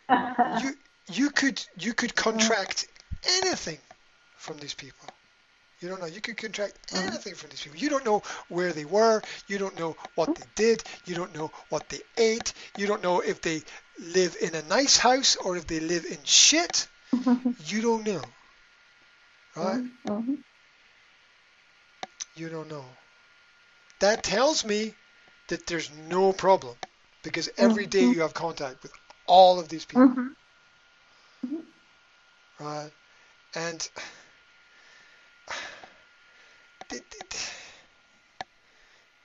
you 0.51 0.75
you 1.11 1.31
could 1.31 1.65
you 1.79 1.95
could 1.95 2.15
contract 2.15 2.87
anything 3.43 3.79
from 4.37 4.59
these 4.59 4.75
people. 4.75 5.09
You 5.81 5.89
don't 5.89 6.01
know. 6.01 6.07
You 6.07 6.21
could 6.21 6.37
contract 6.37 6.79
Mhm. 6.93 7.07
anything 7.07 7.35
from 7.35 7.51
these 7.51 7.63
people. 7.63 7.79
You 7.79 7.91
don't 7.91 8.05
know 8.05 8.23
where 8.49 8.73
they 8.73 8.85
were. 8.85 9.23
You 9.47 9.59
don't 9.59 9.79
know 9.79 9.97
what 10.15 10.35
they 10.35 10.45
did. 10.55 10.85
You 11.05 11.15
don't 11.15 11.35
know 11.35 11.53
what 11.69 11.89
they 11.89 12.01
ate. 12.17 12.53
You 12.77 12.87
don't 12.87 13.03
know 13.03 13.21
if 13.21 13.41
they 13.43 13.63
live 13.99 14.37
in 14.41 14.55
a 14.55 14.63
nice 14.63 14.97
house 14.97 15.37
or 15.37 15.57
if 15.57 15.67
they 15.67 15.81
live 15.81 16.05
in 16.07 16.19
shit. 16.25 16.89
You 17.67 17.83
don't 17.83 18.05
know. 18.07 18.23
Right? 19.57 19.83
Mhm. 20.05 20.43
You 22.35 22.49
don't 22.49 22.69
know. 22.69 22.99
That 24.05 24.23
tells 24.23 24.67
me 24.67 24.95
that 25.49 25.67
there's 25.67 25.91
no 25.91 26.35
problem 26.35 26.77
because 27.23 27.49
every 27.57 27.87
day 27.87 28.05
Mhm. 28.05 28.15
you 28.17 28.21
have 28.21 28.35
contact 28.35 28.83
with 28.83 28.93
all 29.27 29.59
of 29.59 29.71
these 29.71 29.87
people. 29.87 30.05
Mhm. 30.09 30.35
right? 32.61 32.93
And 33.55 33.89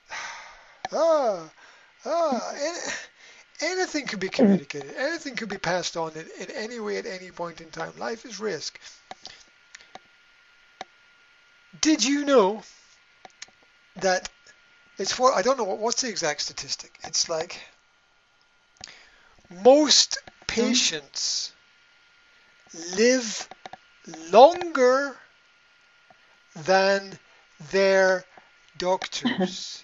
ah, 0.92 1.50
ah, 2.06 2.54
anything 3.60 4.06
could 4.06 4.20
be 4.20 4.30
communicated, 4.30 4.94
anything 4.96 5.36
could 5.36 5.50
be 5.50 5.58
passed 5.58 5.98
on 5.98 6.12
in, 6.12 6.26
in 6.40 6.50
any 6.52 6.80
way 6.80 6.96
at 6.96 7.04
any 7.04 7.30
point 7.30 7.60
in 7.60 7.70
time. 7.70 7.92
Life 7.98 8.24
is 8.24 8.40
risk. 8.40 8.80
Did 11.82 12.02
you 12.02 12.24
know 12.24 12.62
that 13.96 14.30
it's 15.00 15.12
for 15.12 15.34
I 15.34 15.42
don't 15.42 15.56
know 15.56 15.64
what 15.64 15.78
what's 15.78 16.02
the 16.02 16.08
exact 16.08 16.42
statistic. 16.42 16.98
It's 17.04 17.28
like 17.28 17.60
most 19.64 20.18
patients 20.46 21.52
live 22.96 23.48
longer 24.30 25.16
than 26.66 27.18
their 27.70 28.24
doctors. 28.78 29.82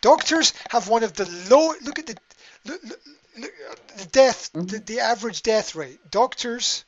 doctors 0.00 0.52
have 0.68 0.88
one 0.88 1.02
of 1.04 1.14
the 1.14 1.26
low. 1.50 1.72
Look 1.82 1.98
at 1.98 2.06
the 2.06 2.18
look, 2.64 2.82
look, 2.84 3.00
look, 3.38 3.52
the 3.98 4.04
death, 4.06 4.50
the, 4.54 4.78
the 4.78 5.00
average 5.00 5.42
death 5.42 5.74
rate. 5.74 6.00
Doctors 6.10 6.84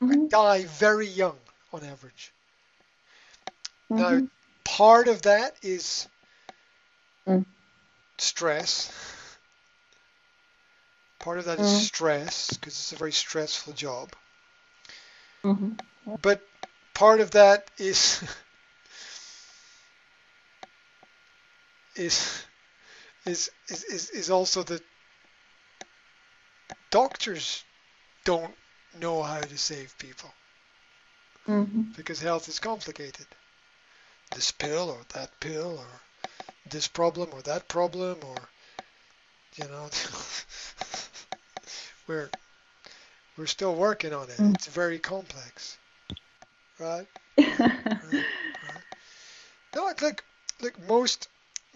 Mhm. 0.00 0.28
die 0.30 0.64
very 0.64 1.08
young 1.08 1.38
on 1.72 1.84
average. 1.84 2.32
Now, 3.90 4.10
Mhm. 4.10 4.28
Part 4.76 5.08
of 5.08 5.22
that 5.22 5.56
is 5.62 6.08
Mm. 7.26 7.44
stress. 8.18 8.90
Part 11.20 11.38
of 11.38 11.44
that 11.46 11.60
is 11.60 11.66
Mm. 11.66 11.68
stress 11.68 12.50
because 12.56 12.74
it's 12.74 12.92
a 12.92 12.96
very 12.96 13.12
stressful 13.12 13.74
job. 13.74 14.14
Mhm. 15.44 15.76
But 16.22 16.42
part 16.94 17.20
of 17.20 17.30
that 17.32 17.70
is 17.78 18.22
is 21.96 22.44
is 23.26 23.50
is 23.68 23.84
is, 23.84 24.10
is 24.10 24.30
also 24.30 24.62
that 24.64 24.82
doctors 26.90 27.64
don't 28.24 28.56
know 28.98 29.22
how 29.22 29.40
to 29.40 29.58
save 29.58 29.96
people 29.98 30.32
Mhm. 31.48 31.94
because 31.96 32.20
health 32.20 32.48
is 32.48 32.58
complicated. 32.60 33.26
This 34.34 34.52
pill 34.52 34.90
or 34.90 35.00
that 35.14 35.30
pill 35.40 35.78
or 35.78 35.86
this 36.70 36.88
problem 36.88 37.30
or 37.32 37.42
that 37.42 37.68
problem 37.68 38.18
or 38.26 38.36
you 39.56 39.64
know 39.64 39.88
we're 42.06 42.30
we're 43.36 43.46
still 43.46 43.74
working 43.74 44.12
on 44.12 44.24
it. 44.30 44.36
Mm. 44.36 44.54
It's 44.54 44.66
very 44.66 44.98
complex. 44.98 45.78
Right? 46.78 47.06
No, 49.74 49.88
it's 49.88 50.02
like 50.02 50.24
like 50.60 50.88
most 50.88 51.28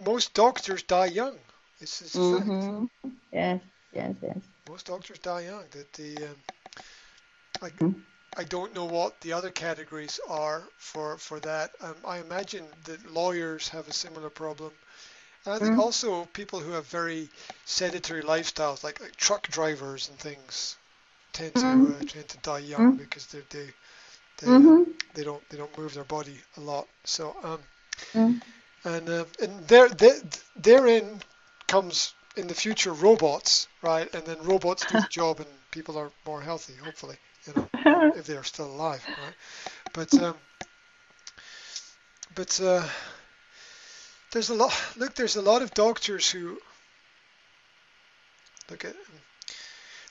most 0.04 0.34
doctors 0.34 0.82
die 0.82 1.06
young. 1.06 1.36
It's, 1.80 2.00
it's 2.00 2.16
a 2.16 2.38
fact. 2.38 2.48
Mhm. 2.48 2.88
Yes. 3.32 3.60
Yes. 3.92 4.14
Yes. 4.22 4.38
Most 4.68 4.86
doctors 4.86 5.18
die 5.18 5.42
young. 5.42 5.64
That 5.70 5.92
the 5.92 6.16
um, 6.26 6.36
I, 7.62 7.68
Mm. 7.70 8.02
I 8.36 8.44
don't 8.44 8.74
know 8.74 8.84
what 8.84 9.20
the 9.20 9.32
other 9.32 9.50
categories 9.50 10.20
are 10.28 10.70
for 10.76 11.18
for 11.18 11.40
that. 11.40 11.72
Um, 11.80 11.96
I 12.04 12.18
imagine 12.18 12.68
that 12.84 13.10
lawyers 13.10 13.68
have 13.70 13.88
a 13.88 13.92
similar 13.92 14.30
problem. 14.30 14.72
And 15.44 15.54
I 15.54 15.58
think 15.58 15.76
Mm. 15.76 15.78
also 15.78 16.26
people 16.26 16.60
who 16.60 16.72
have 16.72 16.86
very 16.86 17.30
sedentary 17.64 18.22
lifestyles, 18.22 18.82
like, 18.84 19.00
like 19.00 19.16
truck 19.16 19.48
drivers 19.48 20.08
and 20.08 20.18
things, 20.18 20.78
tend 21.32 21.56
to 21.56 21.70
Mm. 21.72 21.94
uh, 21.98 22.02
tend 22.06 22.28
to 22.28 22.38
die 22.38 22.58
young 22.60 22.88
Mm. 22.88 22.96
because 22.96 23.26
they 23.26 23.42
they 23.50 23.74
they, 24.38 24.62
uh, 24.64 24.74
Mhm. 24.74 24.96
they 25.14 25.24
don't 25.24 25.48
they 25.48 25.56
don't 25.58 25.76
move 25.78 25.94
their 25.94 26.04
body 26.04 26.42
a 26.56 26.60
lot. 26.60 26.88
So 27.04 27.36
um, 27.42 27.64
Mm. 28.14 28.40
and 28.84 29.08
uh, 29.08 29.24
and 29.40 29.66
there, 29.68 29.88
there 29.88 30.20
therein 30.56 31.20
comes 31.68 32.14
in 32.36 32.46
the 32.46 32.54
future 32.54 32.92
robots, 32.92 33.68
right? 33.82 34.12
And 34.14 34.24
then 34.24 34.42
robots 34.42 34.84
do 34.84 34.98
the 34.98 35.08
job, 35.08 35.40
and 35.40 35.48
people 35.70 35.98
are 35.98 36.12
more 36.26 36.40
healthy, 36.42 36.74
hopefully, 36.76 37.16
if 38.16 38.26
they 38.26 38.36
are 38.36 38.44
still 38.44 38.66
alive, 38.66 39.04
right? 39.08 39.34
But 39.92 40.22
um, 40.22 40.34
but 42.34 42.60
uh, 42.60 42.82
there's 44.32 44.50
a 44.50 44.54
lot. 44.54 44.72
Look, 44.96 45.14
there's 45.14 45.36
a 45.36 45.42
lot 45.42 45.62
of 45.62 45.72
doctors 45.74 46.30
who 46.30 46.58
look 48.70 48.84
at. 48.84 48.94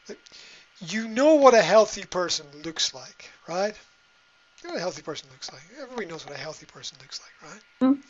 Look, 0.08 0.18
you 0.80 1.08
know 1.08 1.36
what 1.36 1.54
a 1.54 1.62
healthy 1.62 2.06
person 2.06 2.46
looks 2.64 2.94
like, 2.94 3.30
right? 3.48 3.76
You 4.62 4.70
know 4.70 4.74
what 4.74 4.78
a 4.78 4.82
healthy 4.82 5.02
person 5.02 5.30
looks 5.32 5.52
like. 5.52 5.62
Everybody 5.82 6.08
knows 6.08 6.26
what 6.26 6.36
a 6.36 6.40
healthy 6.40 6.66
person 6.66 6.98
looks 7.02 7.20
like, 7.22 7.52
right? 7.52 7.62
Mm. 7.82 8.02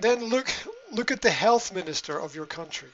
Then 0.00 0.24
look 0.24 0.50
look 0.90 1.10
at 1.10 1.20
the 1.22 1.30
health 1.30 1.72
minister 1.72 2.18
of 2.18 2.34
your 2.34 2.46
country. 2.46 2.90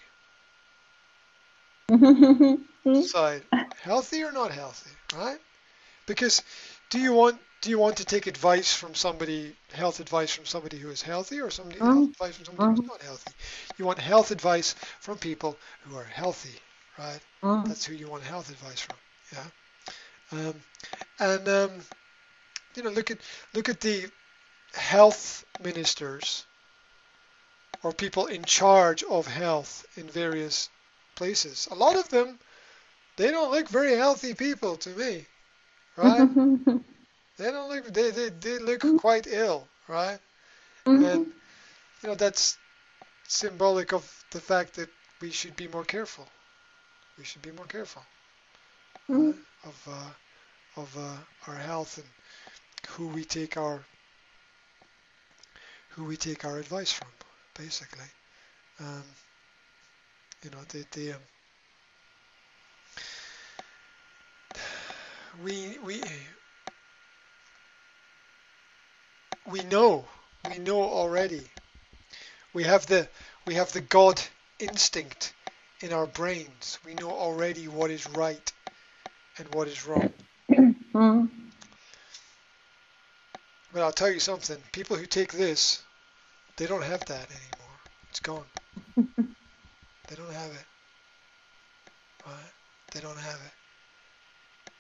Decide 2.93 3.43
healthy 3.83 4.23
or 4.23 4.33
not 4.33 4.51
healthy, 4.53 4.91
right? 5.15 5.39
Because 6.07 6.43
do 6.91 6.99
you 6.99 7.13
want 7.13 7.39
do 7.63 7.71
you 7.71 7.79
want 7.79 7.97
to 7.97 8.05
take 8.05 8.27
advice 8.27 8.73
from 8.75 8.95
somebody, 8.95 9.55
health 9.73 10.01
advice 10.01 10.33
from 10.35 10.47
somebody 10.47 10.79
who 10.79 10.91
is 10.91 11.03
healthy, 11.03 11.41
or 11.41 11.51
somebody 11.51 11.81
health 11.81 12.05
Mm. 12.05 12.11
advice 12.11 12.37
from 12.37 12.45
somebody 12.47 12.69
who's 12.69 12.83
not 12.87 13.03
healthy? 13.03 13.33
You 13.79 13.85
want 13.87 13.99
health 13.99 14.31
advice 14.31 14.75
from 15.01 15.19
people 15.19 15.59
who 15.83 15.97
are 15.97 16.05
healthy, 16.05 16.57
right? 16.99 17.21
Mm. 17.43 17.69
That's 17.69 17.85
who 17.85 17.95
you 17.95 18.09
want 18.09 18.23
health 18.25 18.51
advice 18.51 18.81
from. 18.81 18.97
Yeah. 19.33 19.47
Um, 20.33 20.55
and 21.19 21.49
um, 21.49 21.71
you 22.77 22.83
know, 22.83 22.91
look 22.91 23.11
at 23.11 23.19
look 23.55 23.69
at 23.69 23.81
the 23.81 24.07
health 24.75 25.45
ministers 25.65 26.45
or 27.83 27.93
people 27.93 28.27
in 28.27 28.45
charge 28.45 29.03
of 29.05 29.27
health 29.27 29.87
in 29.97 30.09
various 30.09 30.69
places. 31.19 31.69
A 31.71 31.75
lot 31.75 31.97
of 31.97 32.09
them, 32.11 32.39
they 33.17 33.31
don't 33.31 33.53
look 33.53 33.69
very 33.69 33.95
healthy 33.97 34.35
people 34.35 34.77
to 34.79 34.91
me, 34.91 35.27
right? 35.97 36.29
they 37.39 37.51
don't 37.51 37.69
look. 37.71 37.87
They 37.93 38.11
they, 38.11 38.29
they 38.31 38.59
look 38.59 38.87
quite 38.97 39.27
ill, 39.27 39.69
right? 39.89 40.19
And 41.01 41.21
you 42.03 42.09
know 42.09 42.15
that's 42.17 42.59
symbolic 43.29 43.93
of 43.93 44.05
the 44.33 44.41
fact 44.41 44.75
that 44.75 44.91
we 45.21 45.31
should 45.31 45.57
be 45.57 45.69
more 45.69 45.85
careful. 45.85 46.29
We 47.19 47.25
should 47.25 47.43
be 47.43 47.53
more 47.53 47.67
careful 47.67 48.03
Mm. 49.11 49.33
of 49.65 49.89
uh, 49.89 50.81
of 50.81 50.97
uh, 50.99 51.17
our 51.51 51.57
health 51.59 51.99
and 51.99 52.07
who 52.91 53.09
we 53.09 53.25
take 53.25 53.57
our 53.57 53.85
who 55.91 56.05
we 56.05 56.17
take 56.17 56.45
our 56.45 56.59
advice 56.59 56.93
from, 56.93 57.09
basically. 57.55 58.07
Um, 58.81 59.05
you 60.45 60.51
know, 60.51 60.59
the 60.69 60.85
the 60.93 61.13
um, 61.13 61.21
we 65.45 65.79
we 65.85 66.03
we 69.51 69.63
know 69.65 70.05
we 70.51 70.59
know 70.59 70.81
already. 70.83 71.43
We 72.55 72.65
have 72.65 72.87
the 72.87 73.09
we 73.47 73.55
have 73.55 73.73
the 73.73 73.81
God 73.81 74.21
instinct 74.59 75.35
in 75.83 75.93
our 75.93 76.07
brains. 76.07 76.79
We 76.85 76.95
know 76.95 77.11
already 77.11 77.69
what 77.69 77.91
is 77.91 78.09
right 78.11 78.53
and 79.39 79.49
what 79.55 79.69
is 79.69 79.87
wrong. 79.87 80.13
Mm. 80.51 81.29
But 83.73 83.83
I'll 83.83 83.93
tell 83.93 84.11
you 84.11 84.21
something. 84.21 84.57
People 84.73 84.97
who 84.97 85.07
take 85.07 85.33
this, 85.33 85.83
they 86.57 86.67
don't 86.67 86.83
have 86.83 87.05
that 87.07 87.27
anymore. 87.31 87.77
It's 88.11 88.21
gone. 88.21 88.45
they 90.09 90.17
don't 90.17 90.33
have 90.33 90.51
it. 90.51 90.67
Right? 92.27 92.53
They 92.93 93.01
don't 93.01 93.19
have 93.19 93.41
it. 93.47 94.73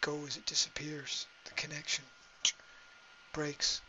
Goes, 0.00 0.36
it 0.36 0.46
disappears. 0.46 1.26
The 1.44 1.52
connection 1.52 2.04
breaks. 3.32 3.80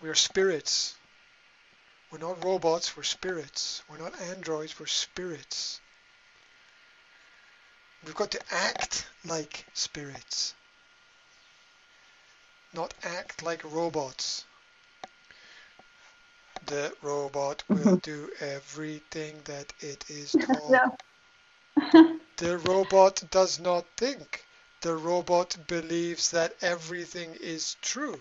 We 0.00 0.08
are 0.08 0.14
spirits. 0.14 0.94
We're 2.10 2.18
not 2.18 2.44
robots, 2.44 2.96
we're 2.96 3.02
spirits. 3.02 3.82
We're 3.88 3.98
not 3.98 4.18
androids, 4.22 4.78
we're 4.80 4.86
spirits. 4.86 5.80
We've 8.04 8.14
got 8.14 8.30
to 8.30 8.40
act 8.50 9.06
like 9.26 9.66
spirits 9.74 10.54
not 12.72 12.94
act 13.02 13.42
like 13.42 13.64
robots. 13.64 14.44
The 16.70 16.92
robot 17.02 17.64
will 17.68 17.98
do 17.98 18.30
everything 18.40 19.42
that 19.44 19.72
it 19.80 20.04
is 20.08 20.32
told. 20.46 20.72
No. 20.72 20.96
The 22.36 22.58
robot 22.58 23.22
does 23.30 23.58
not 23.60 23.84
think. 23.96 24.44
The 24.82 24.94
robot 24.94 25.56
believes 25.66 26.30
that 26.30 26.54
everything 26.62 27.34
is 27.40 27.76
true. 27.82 28.20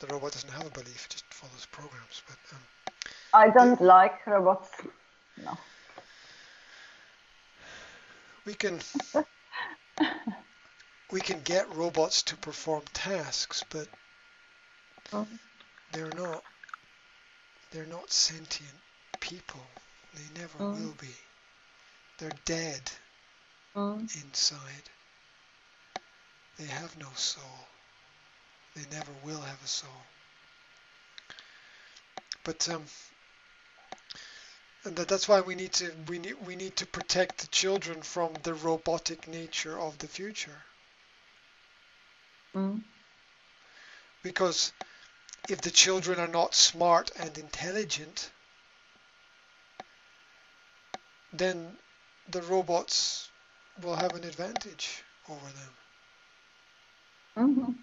The 0.00 0.06
robot 0.08 0.32
doesn't 0.32 0.50
have 0.52 0.66
a 0.66 0.70
belief, 0.70 1.06
it 1.06 1.10
just 1.12 1.24
follows 1.32 1.66
programs. 1.70 2.22
But 2.26 2.56
um, 2.56 2.62
I 3.34 3.50
don't 3.50 3.80
like 3.80 4.26
robots. 4.26 4.70
No. 5.44 5.58
we 8.46 8.54
can 8.54 8.80
we 11.12 11.20
can 11.20 11.40
get 11.42 11.74
robots 11.76 12.22
to 12.22 12.36
perform 12.36 12.82
tasks, 12.94 13.64
but 13.70 13.86
Mm. 15.12 15.26
they're 15.92 16.10
not 16.16 16.42
they're 17.74 17.86
not 17.86 18.12
sentient 18.12 18.70
people. 19.20 19.66
They 20.14 20.40
never 20.40 20.58
Mm. 20.60 20.74
will 20.74 20.94
be. 21.00 21.14
They're 22.18 22.30
dead 22.44 22.82
Mm. 23.76 24.08
inside. 24.24 24.90
They 26.56 26.66
have 26.66 26.96
no 27.00 27.08
soul. 27.16 27.68
They 28.76 28.82
never 28.96 29.10
will 29.24 29.40
have 29.40 29.62
a 29.64 29.68
soul. 29.68 29.90
But 32.44 32.68
um, 32.70 32.84
and 34.84 34.96
that, 34.96 35.08
that's 35.08 35.28
why 35.28 35.40
we 35.40 35.56
need 35.56 35.72
to 35.72 35.90
we 36.08 36.20
need 36.20 36.36
we 36.46 36.54
need 36.54 36.76
to 36.76 36.86
protect 36.86 37.38
the 37.38 37.48
children 37.48 38.02
from 38.02 38.30
the 38.44 38.54
robotic 38.54 39.26
nature 39.26 39.78
of 39.80 39.98
the 39.98 40.06
future. 40.08 40.62
Mm. 42.54 42.80
Because 44.22 44.72
if 45.48 45.60
the 45.60 45.70
children 45.70 46.18
are 46.18 46.28
not 46.28 46.54
smart 46.54 47.10
and 47.18 47.36
intelligent, 47.36 48.30
then 51.32 51.76
the 52.30 52.42
robots 52.42 53.28
will 53.82 53.96
have 53.96 54.14
an 54.14 54.24
advantage 54.24 55.02
over 55.28 55.46
them. 55.46 55.76
Mhm. 57.36 57.78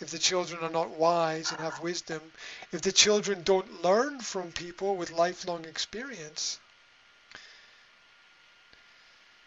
If 0.00 0.10
the 0.10 0.18
children 0.18 0.62
are 0.62 0.70
not 0.70 0.90
wise 0.90 1.50
and 1.50 1.60
have 1.60 1.80
wisdom, 1.80 2.32
if 2.72 2.82
the 2.82 2.92
children 2.92 3.42
don't 3.42 3.82
learn 3.82 4.20
from 4.20 4.52
people 4.52 4.96
with 4.96 5.10
lifelong 5.10 5.64
experience, 5.64 6.58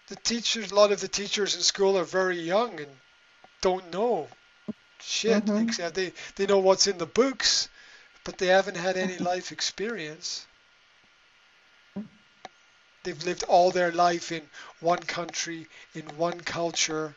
the 0.08 0.18
teachers, 0.18 0.72
a 0.72 0.76
lot 0.76 0.92
of 0.92 1.00
the 1.00 1.08
teachers 1.08 1.56
in 1.56 1.62
school 1.62 1.98
are 1.98 2.04
very 2.04 2.40
young 2.40 2.80
and 2.80 3.00
don't 3.62 3.92
know 3.92 4.30
shit 5.04 5.46
Mhm. 5.46 5.62
except 5.62 5.96
they, 5.96 6.14
they 6.36 6.46
know 6.46 6.60
what's 6.60 6.88
in 6.88 6.98
the 6.98 7.06
books, 7.06 7.70
but 8.24 8.38
they 8.38 8.48
haven't 8.48 8.76
had 8.78 8.98
any 8.98 9.18
life 9.20 9.52
experience. 9.52 10.48
They've 13.04 13.24
lived 13.24 13.44
all 13.44 13.72
their 13.72 13.92
life 13.92 14.32
in 14.32 14.50
one 14.80 15.04
country, 15.04 15.68
in 15.94 16.18
one 16.18 16.42
culture, 16.42 17.16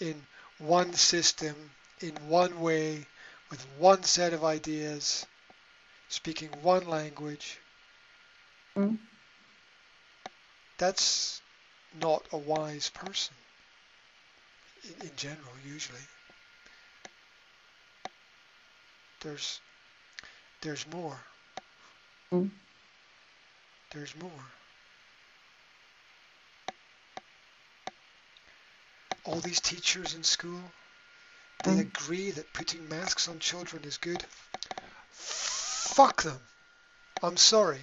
in 0.00 0.26
one 0.58 0.94
system, 0.94 1.72
in 2.00 2.28
one 2.28 2.60
way, 2.60 3.06
with 3.50 3.64
one 3.78 4.02
set 4.04 4.32
of 4.32 4.44
ideas, 4.44 5.26
speaking 6.08 6.62
one 6.62 6.86
language. 6.88 7.58
Mm. 8.76 8.98
That's 10.78 11.42
not 11.92 12.26
a 12.32 12.38
wise 12.38 12.88
person 12.90 13.34
in, 14.84 15.08
in 15.08 15.16
general, 15.16 15.52
usually. 15.64 16.00
There's 19.20 19.60
there's 20.60 20.86
more. 20.92 21.18
Mm. 22.32 22.50
There's 23.92 24.14
more. 24.16 24.44
All 29.24 29.40
these 29.40 29.60
teachers 29.60 30.14
in 30.14 30.22
school, 30.22 30.62
they 31.62 31.72
Mm. 31.72 31.80
agree 31.80 32.30
that 32.30 32.52
putting 32.52 32.88
masks 32.88 33.28
on 33.28 33.38
children 33.38 33.84
is 33.84 33.96
good. 33.96 34.24
Fuck 35.12 36.22
them. 36.22 36.40
I'm 37.22 37.36
sorry. 37.36 37.80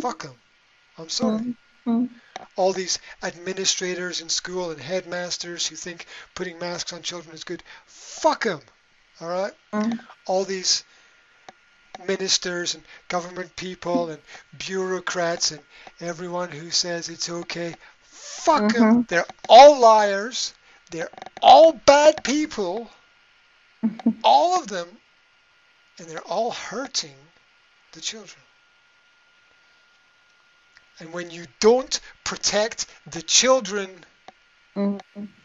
Fuck 0.00 0.22
them. 0.22 0.36
I'm 0.98 1.08
sorry. 1.08 1.56
Mm. 1.86 2.08
All 2.56 2.72
these 2.72 2.98
administrators 3.22 4.20
in 4.20 4.28
school 4.28 4.70
and 4.70 4.80
headmasters 4.80 5.66
who 5.66 5.76
think 5.76 6.06
putting 6.34 6.58
masks 6.58 6.92
on 6.92 7.02
children 7.02 7.34
is 7.34 7.44
good. 7.44 7.62
Fuck 7.86 8.44
them. 8.44 8.60
All 9.20 9.28
right? 9.28 9.52
Mm. 9.72 9.98
All 10.26 10.44
these 10.44 10.84
ministers 12.06 12.74
and 12.74 12.82
government 13.08 13.54
people 13.56 14.10
and 14.10 14.20
bureaucrats 14.58 15.50
and 15.50 15.60
everyone 16.00 16.50
who 16.50 16.70
says 16.70 17.08
it's 17.08 17.28
okay, 17.28 17.76
fuck 18.02 18.72
them. 18.72 19.04
Mhm. 19.04 19.08
They're 19.08 19.26
all 19.48 19.78
liars. 19.78 20.54
They're 20.90 21.10
all 21.40 21.72
bad 21.72 22.24
people. 22.24 22.90
all 24.24 24.60
of 24.60 24.68
them. 24.68 24.88
And 25.98 26.08
they're 26.08 26.20
all 26.22 26.52
hurting 26.52 27.16
the 27.92 28.00
children. 28.00 28.40
And 31.00 31.12
when 31.12 31.30
you 31.30 31.46
don't 31.60 31.98
protect 32.24 32.86
the 33.06 33.22
children, 33.22 34.04
Mm. 34.76 35.00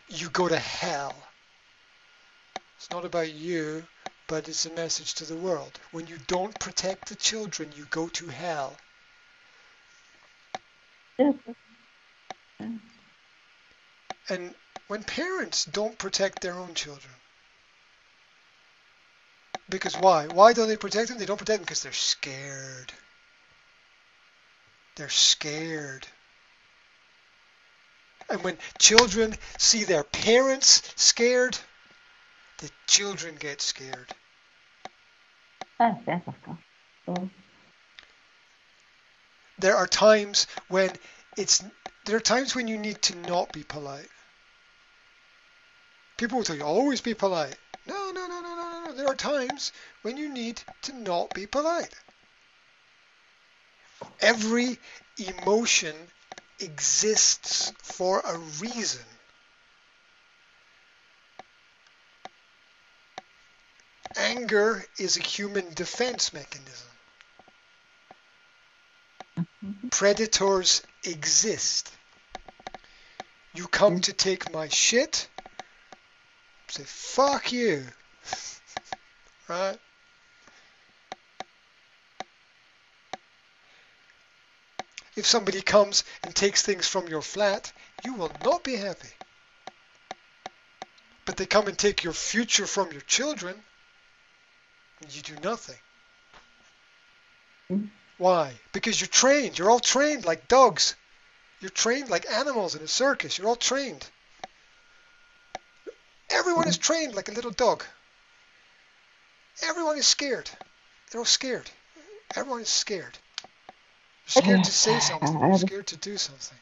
you 0.09 0.29
go 0.29 0.47
to 0.47 0.59
hell. 0.59 1.26
It's 2.77 2.91
not 2.91 3.05
about 3.05 3.31
you, 3.33 3.85
but 4.27 4.47
it's 4.47 4.65
a 4.65 4.73
message 4.73 5.15
to 5.15 5.25
the 5.25 5.35
world. 5.35 5.79
When 5.91 6.07
you 6.07 6.17
don't 6.27 6.57
protect 6.59 7.09
the 7.09 7.15
children, 7.15 7.73
you 7.75 7.85
go 7.89 8.07
to 8.09 8.27
hell. 8.27 8.77
And 14.29 14.53
when 14.87 15.03
parents 15.03 15.63
don't 15.63 15.97
protect 15.97 16.41
their 16.41 16.53
own 16.53 16.73
children, 16.73 17.13
because 19.69 19.95
why? 19.95 20.27
Why 20.27 20.53
don't 20.53 20.67
they 20.67 20.75
protect 20.77 21.09
them? 21.09 21.17
They 21.17 21.25
don't 21.25 21.37
protect 21.37 21.59
them 21.59 21.65
because 21.65 21.83
they're 21.83 21.93
scared. 21.93 22.91
They're 24.95 25.09
scared. 25.09 26.07
And 28.29 28.43
when 28.43 28.57
children 28.79 29.35
see 29.57 29.85
their 29.85 30.03
parents 30.03 30.81
scared, 30.97 31.57
the 32.57 32.69
children 32.87 33.35
get 33.35 33.61
scared. 33.61 34.13
Yes, 35.79 35.95
yes, 36.07 36.21
of 36.27 36.41
course. 36.43 36.57
Mm. 37.07 37.29
There 39.59 39.75
are 39.75 39.87
times 39.87 40.47
when 40.69 40.91
it's 41.37 41.63
there 42.05 42.17
are 42.17 42.21
times 42.21 42.55
when 42.55 42.67
you 42.67 42.77
need 42.77 43.01
to 43.03 43.17
not 43.29 43.51
be 43.51 43.63
polite. 43.63 44.09
People 46.17 46.37
will 46.37 46.45
tell 46.45 46.55
you 46.55 46.63
always 46.63 47.01
be 47.01 47.13
polite. 47.13 47.55
No, 47.85 48.11
no, 48.11 48.27
no, 48.27 48.41
no, 48.41 48.55
no, 48.55 48.85
no. 48.85 48.93
There 48.93 49.07
are 49.07 49.15
times 49.15 49.71
when 50.01 50.17
you 50.17 50.29
need 50.29 50.61
to 50.83 50.93
not 50.93 51.33
be 51.33 51.45
polite. 51.45 51.93
Every 54.21 54.77
emotion 55.17 55.95
exists 56.59 57.71
for 57.83 58.19
a 58.19 58.37
reason. 58.59 59.05
Anger 64.15 64.85
is 64.97 65.17
a 65.17 65.21
human 65.21 65.73
defense 65.73 66.33
mechanism. 66.33 66.87
Mm-hmm. 69.37 69.89
Predators 69.89 70.83
exist. 71.03 71.91
You 73.53 73.67
come 73.67 74.01
to 74.01 74.13
take 74.13 74.53
my 74.53 74.67
shit, 74.67 75.27
say 76.67 76.83
fuck 76.85 77.51
you. 77.51 77.85
right? 79.47 79.77
If 85.15 85.25
somebody 85.25 85.63
comes 85.63 86.03
and 86.23 86.35
takes 86.35 86.61
things 86.61 86.87
from 86.87 87.07
your 87.07 87.23
flat, 87.23 87.73
you 88.03 88.13
will 88.13 88.31
not 88.45 88.63
be 88.63 88.75
happy. 88.75 89.09
But 91.25 91.37
they 91.37 91.47
come 91.47 91.67
and 91.67 91.77
take 91.77 92.03
your 92.03 92.13
future 92.13 92.67
from 92.67 92.91
your 92.91 93.01
children, 93.01 93.63
and 95.01 95.15
you 95.15 95.21
do 95.21 95.35
nothing. 95.43 95.75
Mm. 97.71 97.89
Why? 98.17 98.53
Because 98.71 98.99
you're 98.99 99.07
trained. 99.07 99.57
You're 99.57 99.69
all 99.69 99.79
trained 99.79 100.25
like 100.25 100.47
dogs. 100.47 100.95
You're 101.59 101.69
trained 101.69 102.09
like 102.09 102.29
animals 102.31 102.75
in 102.75 102.81
a 102.81 102.87
circus. 102.87 103.37
You're 103.37 103.47
all 103.47 103.55
trained. 103.55 104.07
Everyone 106.29 106.67
is 106.67 106.77
trained 106.77 107.15
like 107.15 107.29
a 107.29 107.31
little 107.31 107.51
dog. 107.51 107.83
Everyone 109.63 109.97
is 109.97 110.05
scared. 110.05 110.49
They're 111.11 111.21
all 111.21 111.25
scared. 111.25 111.69
Everyone 112.35 112.61
is 112.61 112.69
scared. 112.69 113.17
They're 114.33 114.43
scared 114.43 114.63
to 114.63 114.71
say 114.71 114.99
something. 114.99 115.39
They're 115.39 115.51
uh, 115.51 115.55
uh, 115.55 115.57
scared 115.57 115.87
to 115.87 115.97
do 115.97 116.17
something. 116.17 116.57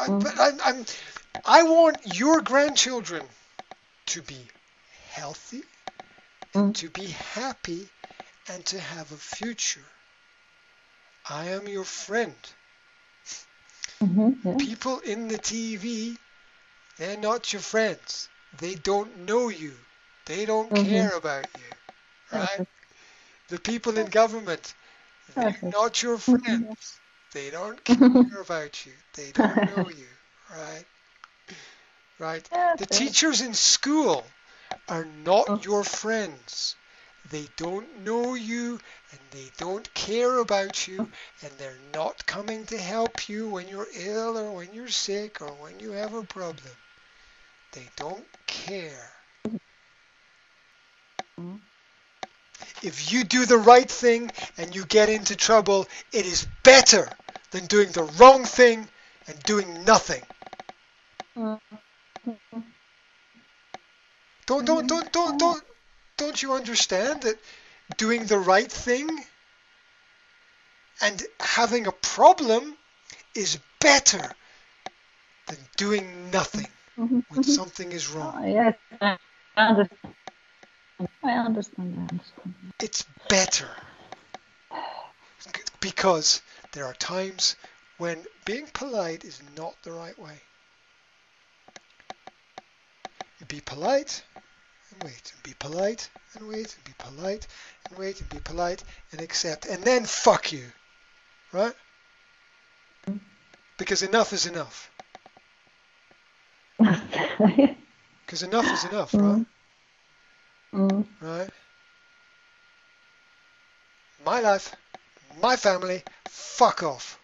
I, 0.00 0.06
uh. 0.06 0.18
but 0.18 0.40
I'm, 0.40 0.60
I'm, 0.64 0.84
I 1.44 1.62
want 1.64 2.18
your 2.18 2.40
grandchildren 2.40 3.22
to 4.06 4.22
be 4.22 4.38
healthy, 5.14 5.70
and 6.54 6.72
Mm. 6.72 6.74
to 6.74 6.90
be 6.90 7.06
happy, 7.08 7.92
and 8.48 8.64
to 8.66 8.80
have 8.80 9.12
a 9.12 9.18
future. 9.18 9.92
I 11.28 11.46
am 11.48 11.68
your 11.68 11.84
friend. 11.84 12.54
Mhm, 14.00 14.40
yeah. 14.44 14.58
People 14.58 15.00
in 15.00 15.28
the 15.28 15.38
TV, 15.38 16.18
they're 16.96 17.16
not 17.16 17.52
your 17.52 17.62
friends. 17.62 18.28
They 18.52 18.74
don't 18.74 19.16
know 19.18 19.48
you. 19.48 19.86
They 20.26 20.44
don't 20.46 20.72
Mhm. 20.72 20.74
care 20.74 21.16
about 21.16 21.54
you. 21.54 21.74
Right? 22.32 22.62
The 23.48 23.58
people 23.60 23.98
in 23.98 24.06
government, 24.06 24.74
they're 25.28 25.62
Perfect. 25.62 25.76
not 25.76 26.02
your 26.02 26.18
Mhm. 26.28 26.74
friends. 26.74 27.00
They 27.32 27.50
don't 27.50 27.82
care 27.86 28.40
about 28.42 28.86
you. 28.86 28.94
They 29.14 29.32
don't 29.32 29.64
know 29.64 29.88
you. 29.90 30.08
Right? 30.50 30.86
Right? 32.18 32.48
The 32.76 32.86
teachers 32.86 33.40
in 33.40 33.54
school 33.54 34.33
are 34.88 35.04
not 35.04 35.48
Oh. 35.48 35.60
your 35.64 35.84
friends. 35.84 36.76
They 37.30 37.48
don't 37.56 38.00
know 38.00 38.34
you 38.34 38.80
and 39.10 39.20
they 39.30 39.50
don't 39.58 39.92
care 39.94 40.38
about 40.38 40.86
you 40.86 41.10
and 41.42 41.52
they're 41.58 41.78
not 41.92 42.26
coming 42.26 42.66
to 42.66 42.78
help 42.78 43.28
you 43.28 43.48
when 43.48 43.68
you're 43.68 43.88
ill 43.94 44.38
or 44.38 44.52
when 44.52 44.72
you're 44.74 44.88
sick 44.88 45.40
or 45.40 45.54
when 45.54 45.80
you 45.80 45.92
have 45.92 46.14
a 46.14 46.24
problem. 46.24 46.76
They 47.72 47.90
don't 47.96 48.26
care. 48.46 49.12
Mm. 51.38 51.60
If 52.82 53.12
you 53.12 53.24
do 53.24 53.46
the 53.46 53.58
right 53.58 53.90
thing 53.90 54.32
and 54.56 54.74
you 54.74 54.84
get 54.84 55.08
into 55.08 55.36
trouble, 55.36 55.88
it 56.12 56.26
is 56.26 56.46
better 56.62 57.16
than 57.50 57.66
doing 57.66 57.90
the 57.92 58.04
wrong 58.04 58.44
thing 58.44 58.88
and 59.26 59.44
doing 59.44 59.84
nothing. 59.84 60.24
Mm. 61.36 61.58
Don't 64.46 64.66
don't 64.66 64.86
don't 64.86 65.12
don't 65.12 65.38
don't 65.38 65.64
don't 66.16 66.42
you 66.42 66.52
understand 66.52 67.22
that 67.22 67.38
doing 67.96 68.26
the 68.26 68.38
right 68.38 68.70
thing 68.70 69.08
and 71.00 71.22
having 71.40 71.86
a 71.86 71.92
problem 71.92 72.76
is 73.34 73.58
better 73.80 74.34
than 75.46 75.58
doing 75.76 76.30
nothing 76.30 76.68
Mhm, 76.98 77.22
when 77.28 77.42
mhm. 77.42 77.50
something 77.50 77.92
is 77.92 78.08
wrong. 78.08 78.34
Oh, 78.36 78.46
yes, 78.46 78.74
I 79.00 79.16
understand. 79.58 80.14
I 81.24 81.32
understand. 81.32 81.94
I 81.98 82.02
understand. 82.02 82.72
It's 82.80 83.04
better 83.28 83.68
because 85.80 86.42
there 86.72 86.86
are 86.86 86.94
times 86.94 87.56
when 87.98 88.24
being 88.44 88.66
polite 88.72 89.24
is 89.24 89.40
not 89.56 89.74
the 89.82 89.92
right 89.92 90.18
way. 90.18 90.40
You 93.40 93.43
be 93.54 93.60
polite 93.60 94.24
and 94.90 95.04
wait, 95.04 95.32
and 95.32 95.42
be 95.44 95.54
polite 95.60 96.10
and 96.34 96.48
wait, 96.48 96.74
and 96.74 96.84
be 96.84 96.92
polite 96.98 97.46
and 97.88 97.98
wait, 97.98 98.20
and 98.20 98.28
be 98.28 98.38
polite 98.38 98.82
and 99.12 99.20
accept, 99.20 99.66
and 99.66 99.80
then 99.84 100.04
fuck 100.04 100.50
you, 100.50 100.64
right? 101.52 101.72
Because 103.78 104.02
enough 104.02 104.32
is 104.32 104.46
enough. 104.46 104.90
Because 108.26 108.42
enough 108.42 108.72
is 108.72 108.84
enough, 108.90 109.14
right? 109.14 109.44
Mm. 110.72 111.06
Right? 111.20 111.50
My 114.24 114.40
life, 114.40 114.74
my 115.40 115.56
family, 115.56 116.02
fuck 116.26 116.82
off. 116.82 117.20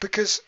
Because 0.00 0.42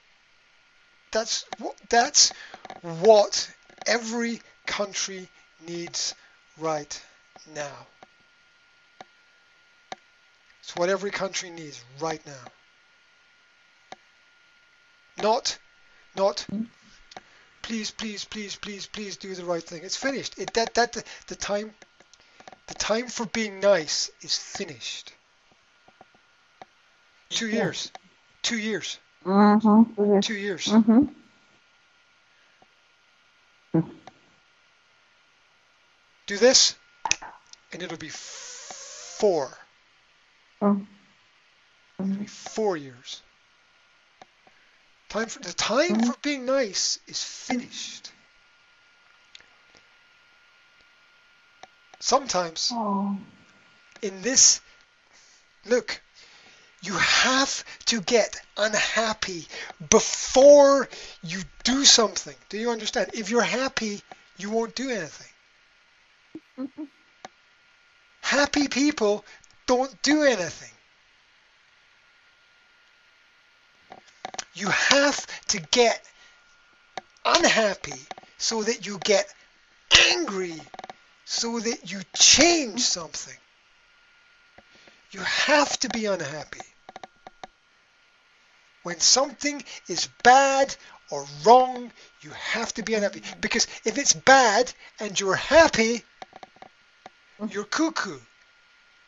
that's 1.12 1.44
what 1.58 1.76
that's 1.88 2.32
what 2.80 3.50
every 3.86 4.40
country 4.66 5.28
needs 5.66 6.14
right 6.58 7.00
now. 7.54 7.86
It's 10.60 10.76
what 10.76 10.88
every 10.88 11.10
country 11.10 11.50
needs 11.50 11.82
right 12.00 12.24
now. 12.26 12.44
Not 15.22 15.58
not 16.16 16.46
Mm. 16.52 16.66
please 17.62 17.90
please 17.90 18.24
please 18.24 18.56
please 18.56 18.86
please 18.86 19.16
do 19.16 19.34
the 19.34 19.44
right 19.44 19.62
thing. 19.62 19.82
It's 19.82 19.96
finished. 19.96 20.38
It 20.38 20.52
that 20.54 20.74
that 20.74 20.92
the, 20.92 21.04
the 21.26 21.36
time 21.36 21.74
the 22.66 22.74
time 22.74 23.08
for 23.08 23.26
being 23.26 23.60
nice 23.60 24.10
is 24.20 24.36
finished. 24.36 25.12
Two 27.30 27.48
years. 27.48 27.90
Two 28.42 28.58
years. 28.58 28.98
Mhm. 29.24 30.22
Two 30.22 30.34
years. 30.34 30.66
Mhm. 30.66 31.14
Do 36.32 36.38
this, 36.38 36.76
and 37.74 37.82
it'll 37.82 37.98
be 37.98 38.08
four. 38.08 39.50
Oh. 40.62 40.80
It'll 42.00 42.14
be 42.14 42.26
four 42.26 42.74
years. 42.74 43.20
Time 45.10 45.26
for 45.26 45.40
the 45.40 45.52
time 45.52 46.02
for 46.02 46.14
being 46.22 46.46
nice 46.46 47.00
is 47.06 47.22
finished. 47.22 48.12
Sometimes 52.00 52.70
Oh. 52.72 53.18
in 54.00 54.22
this 54.22 54.62
look 55.66 56.00
you 56.80 56.94
have 56.94 57.62
to 57.84 58.00
get 58.00 58.40
unhappy 58.56 59.46
before 59.90 60.88
you 61.22 61.42
do 61.64 61.84
something 61.84 62.34
do 62.48 62.56
you 62.56 62.70
understand 62.70 63.10
if 63.12 63.28
you're 63.28 63.42
happy 63.42 64.00
you 64.38 64.48
won't 64.48 64.74
do 64.74 64.88
anything 64.88 65.31
happy 68.20 68.68
people 68.68 69.24
don't 69.66 70.02
do 70.02 70.22
anything 70.22 70.70
you 74.54 74.68
have 74.68 75.26
to 75.48 75.58
get 75.70 76.00
unhappy 77.24 78.00
so 78.38 78.62
that 78.62 78.86
you 78.86 78.98
get 78.98 79.26
angry 80.10 80.60
so 81.24 81.58
that 81.58 81.90
you 81.90 82.00
change 82.12 82.80
something. 82.80 83.36
You 85.12 85.20
have 85.20 85.78
to 85.80 85.88
be 85.88 86.06
unhappy. 86.06 86.64
When 88.82 88.98
something 88.98 89.62
is 89.88 90.08
bad 90.22 90.74
or 91.10 91.24
wrong, 91.44 91.92
you 92.20 92.30
have 92.30 92.74
to 92.74 92.82
be 92.82 92.94
unhappy. 92.94 93.22
Because 93.40 93.66
if 93.84 93.98
it's 93.98 94.12
bad 94.12 94.72
and 94.98 95.18
you're 95.18 95.36
happy, 95.36 96.02
you're 97.50 97.64
cuckoo. 97.64 98.18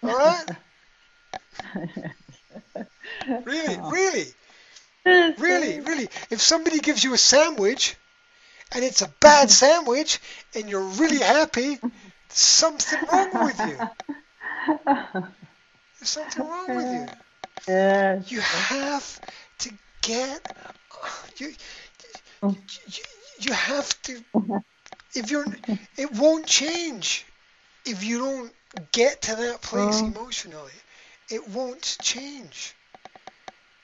All 0.02 0.16
right? 0.16 0.46
Really, 3.44 3.76
oh. 3.80 3.90
really, 3.90 4.26
really, 5.38 5.80
really. 5.80 6.08
If 6.30 6.40
somebody 6.40 6.78
gives 6.78 7.02
you 7.02 7.14
a 7.14 7.18
sandwich 7.18 7.96
and 8.72 8.84
it's 8.84 9.02
a 9.02 9.08
bad 9.20 9.50
sandwich 9.50 10.20
and 10.54 10.68
you're 10.68 10.82
really 10.82 11.18
happy, 11.18 11.78
something 12.28 12.98
wrong 13.12 13.44
with 13.44 13.58
you. 13.60 13.78
There's 14.84 16.08
something 16.08 16.46
wrong 16.46 16.76
with 16.76 16.92
you. 16.92 17.06
Yes. 17.68 18.30
You 18.30 18.40
have 18.40 19.20
to 19.60 19.70
get 20.02 20.56
you 21.38 21.48
you, 21.48 23.02
you 23.40 23.52
have 23.52 24.02
to 24.02 24.20
if 25.14 25.30
you're 25.30 25.46
it 25.96 26.12
won't 26.12 26.46
change 26.46 27.24
if 27.84 28.04
you 28.04 28.18
don't 28.18 28.52
get 28.92 29.22
to 29.22 29.36
that 29.36 29.62
place 29.62 30.02
Oh. 30.02 30.02
emotionally. 30.02 30.72
It 31.30 31.48
won't 31.48 31.98
change. 32.00 32.74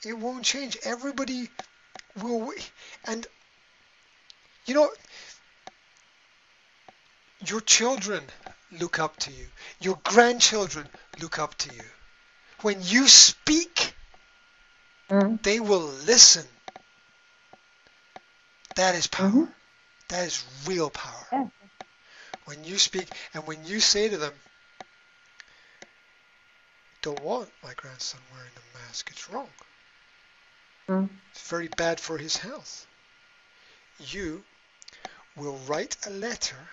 It 0.05 0.17
won't 0.19 0.45
change. 0.45 0.77
Everybody 0.85 1.51
will 2.23 2.53
and 3.07 3.27
you 4.67 4.75
know 4.75 4.91
your 7.47 7.61
children 7.61 8.25
look 8.73 8.99
up 8.99 9.17
to 9.19 9.33
you. 9.33 9.47
Your 9.81 9.99
grandchildren 10.05 10.89
look 11.21 11.39
up 11.39 11.57
to 11.59 11.71
you. 11.71 11.85
When 12.63 12.79
you 12.83 13.09
speak, 13.09 13.95
Mm. 15.11 15.39
they 15.43 15.61
will 15.61 15.87
listen. 16.07 16.47
That 18.77 18.95
is 18.95 19.07
power. 19.07 19.29
Mhm. 19.29 19.55
That 20.09 20.27
is 20.27 20.45
real 20.67 20.91
power. 20.91 21.27
Yeah. 21.33 21.45
When 22.51 22.65
you 22.65 22.79
speak 22.79 23.07
and 23.33 23.47
when 23.47 23.65
you 23.65 23.79
say 23.79 24.09
to 24.09 24.17
them, 24.17 24.33
don't 27.01 27.23
want 27.23 27.49
my 27.63 27.75
grandson 27.75 28.19
wearing 28.33 28.51
a 28.57 28.79
mask, 28.79 29.09
it's 29.13 29.31
wrong. 29.31 29.47
Mm. 30.89 31.09
It's 31.31 31.49
very 31.49 31.69
bad 31.69 32.01
for 32.01 32.19
his 32.19 32.37
health. 32.37 32.89
You 34.01 34.43
will 35.37 35.59
write 35.69 35.97
a 36.05 36.11
letter 36.11 36.71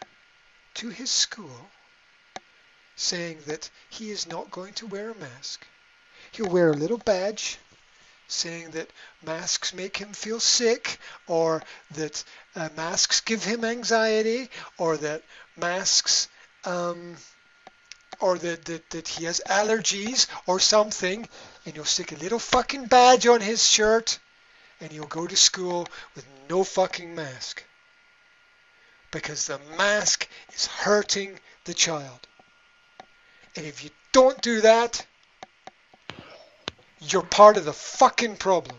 to 0.73 0.89
his 0.89 1.11
school 1.11 1.69
saying 2.95 3.37
that 3.45 3.69
he 3.87 4.09
is 4.09 4.27
not 4.27 4.49
going 4.49 4.73
to 4.73 4.87
wear 4.87 5.11
a 5.11 5.15
mask. 5.15 5.63
He'll 6.31 6.49
wear 6.49 6.71
a 6.71 6.81
little 6.83 6.97
badge 6.97 7.59
saying 8.27 8.71
that 8.71 8.89
masks 9.23 9.75
make 9.75 9.97
him 9.97 10.13
feel 10.13 10.39
sick 10.39 10.97
or 11.27 11.61
that 11.91 12.23
uh, 12.55 12.69
masks 12.75 13.21
give 13.21 13.43
him 13.43 13.63
anxiety 13.63 14.49
or 14.79 14.97
that 14.97 15.21
masks 15.57 16.27
um, 16.65 17.15
or 18.19 18.37
that, 18.37 18.65
that, 18.65 18.89
that 18.91 19.07
he 19.07 19.25
has 19.25 19.41
allergies 19.47 20.27
or 20.45 20.59
something 20.59 21.27
and 21.65 21.75
you'll 21.75 21.85
stick 21.85 22.11
a 22.11 22.15
little 22.15 22.39
fucking 22.39 22.85
badge 22.85 23.27
on 23.27 23.41
his 23.41 23.65
shirt 23.67 24.19
and 24.79 24.91
he'll 24.91 25.05
go 25.05 25.25
to 25.27 25.35
school 25.35 25.87
with 26.15 26.25
no 26.49 26.63
fucking 26.63 27.15
mask. 27.15 27.63
Because 29.11 29.47
the 29.47 29.59
mask 29.77 30.27
is 30.53 30.67
hurting 30.67 31.39
the 31.65 31.73
child. 31.73 32.27
And 33.55 33.65
if 33.65 33.83
you 33.83 33.89
don't 34.11 34.39
do 34.41 34.61
that 34.61 35.05
you're 36.99 37.23
part 37.23 37.57
of 37.57 37.65
the 37.65 37.73
fucking 37.73 38.37
problem. 38.37 38.77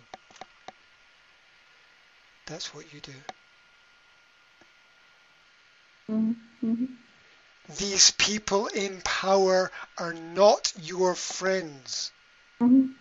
That's 2.47 2.75
what 2.75 2.93
you 2.93 3.01
do 3.01 3.12
These 7.79 8.12
people 8.12 8.68
in 8.68 9.01
power 9.03 9.71
are 9.99 10.14
not 10.14 10.73
your 10.81 11.14
friends 11.14 12.11
Mhm. 12.61 12.94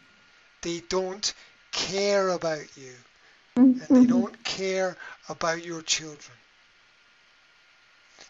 they 0.61 0.81
don't 0.89 1.33
care 1.71 2.29
about 2.29 2.77
you 2.77 2.93
and 3.55 3.81
they 3.81 4.05
don't 4.05 4.43
care 4.43 4.97
about 5.29 5.63
your 5.63 5.81
children. 5.81 6.37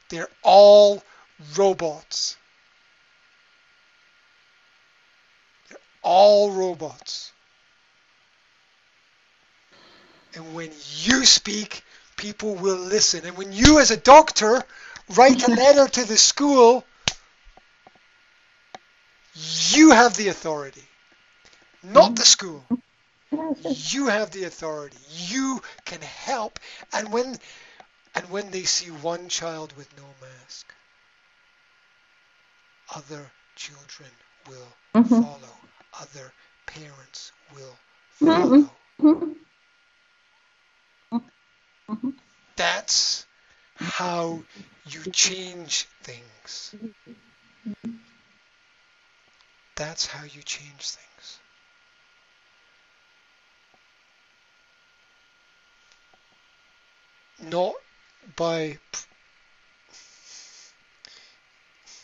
They're 0.10 0.30
all 0.44 1.04
robots. 1.56 2.38
They're 5.70 5.78
all 6.02 6.52
robots. 6.52 7.32
And 10.36 10.54
when 10.54 10.72
you 11.04 11.26
speak, 11.26 11.84
people 12.17 12.56
will 12.56 12.77
listen. 12.77 13.25
And 13.25 13.38
when 13.38 13.53
you, 13.53 13.80
as 13.80 13.91
a 13.91 13.97
doctor, 13.97 14.63
write 15.15 15.43
a 15.43 15.49
letter 15.49 15.88
to 15.88 16.06
the 16.06 16.17
school, 16.17 16.86
you 19.71 19.91
have 19.91 20.15
the 20.17 20.30
authority, 20.30 20.84
not 21.84 22.15
the 22.15 22.25
school. 22.25 22.63
You 23.91 24.08
have 24.08 24.32
the 24.32 24.45
authority. 24.45 24.97
You 25.10 25.62
can 25.86 26.01
help. 26.01 26.60
And 26.93 27.12
when 27.12 27.39
and 28.15 28.30
when 28.30 28.51
they 28.51 28.63
see 28.63 28.91
one 28.91 29.30
child 29.30 29.73
with 29.77 29.95
no 29.97 30.06
mask, 30.21 30.73
other 32.95 33.32
children 33.56 34.12
will 34.47 34.77
Mhm. 34.95 35.21
follow. 35.21 35.58
Other 35.99 36.34
parents 36.65 37.32
will 37.56 37.77
follow. 38.12 38.71
Mhm. 38.99 39.36
Mhm. 41.89 42.13
That's 42.56 43.26
how 43.76 44.43
you 44.89 45.04
change 45.12 45.86
things. 46.04 46.76
That's 49.76 50.08
how 50.08 50.23
you 50.26 50.41
change 50.43 50.89
things. 50.89 51.39
Not 57.39 57.76
by, 58.36 58.78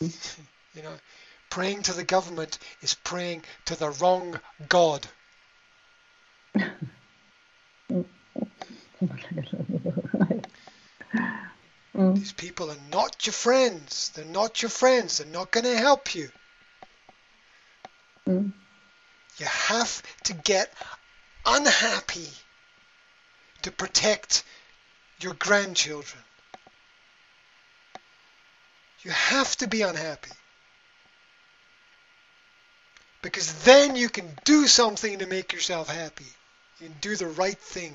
you 0.00 0.82
know, 0.82 0.96
praying 1.50 1.82
to 1.82 1.92
the 1.92 2.04
government 2.04 2.58
is 2.80 2.94
praying 2.94 3.44
to 3.66 3.76
the 3.76 3.90
wrong 3.90 4.40
God. 4.68 5.06
Mm. 11.94 12.16
These 12.16 12.32
people 12.32 12.70
are 12.70 12.90
not 12.90 13.26
your 13.26 13.32
friends. 13.32 14.10
They're 14.14 14.24
not 14.24 14.62
your 14.62 14.70
friends. 14.70 15.18
They're 15.18 15.26
not 15.26 15.52
going 15.52 15.64
to 15.64 15.76
help 15.76 16.14
you. 16.14 16.28
Mm. 18.28 18.52
You 19.38 19.46
have 19.46 20.02
to 20.24 20.34
get 20.34 20.72
unhappy 21.46 22.28
to 23.62 23.70
protect 23.70 24.44
your 25.20 25.34
grandchildren. 25.34 26.22
You 29.02 29.10
have 29.10 29.54
to 29.58 29.68
be 29.68 29.82
unhappy. 29.82 30.32
Because 33.22 33.64
then 33.64 33.96
you 33.96 34.08
can 34.08 34.28
do 34.44 34.66
something 34.66 35.18
to 35.18 35.26
make 35.26 35.52
yourself 35.52 35.88
happy. 35.88 36.26
You 36.80 36.88
can 36.88 36.96
do 37.00 37.16
the 37.16 37.26
right 37.26 37.58
thing. 37.58 37.94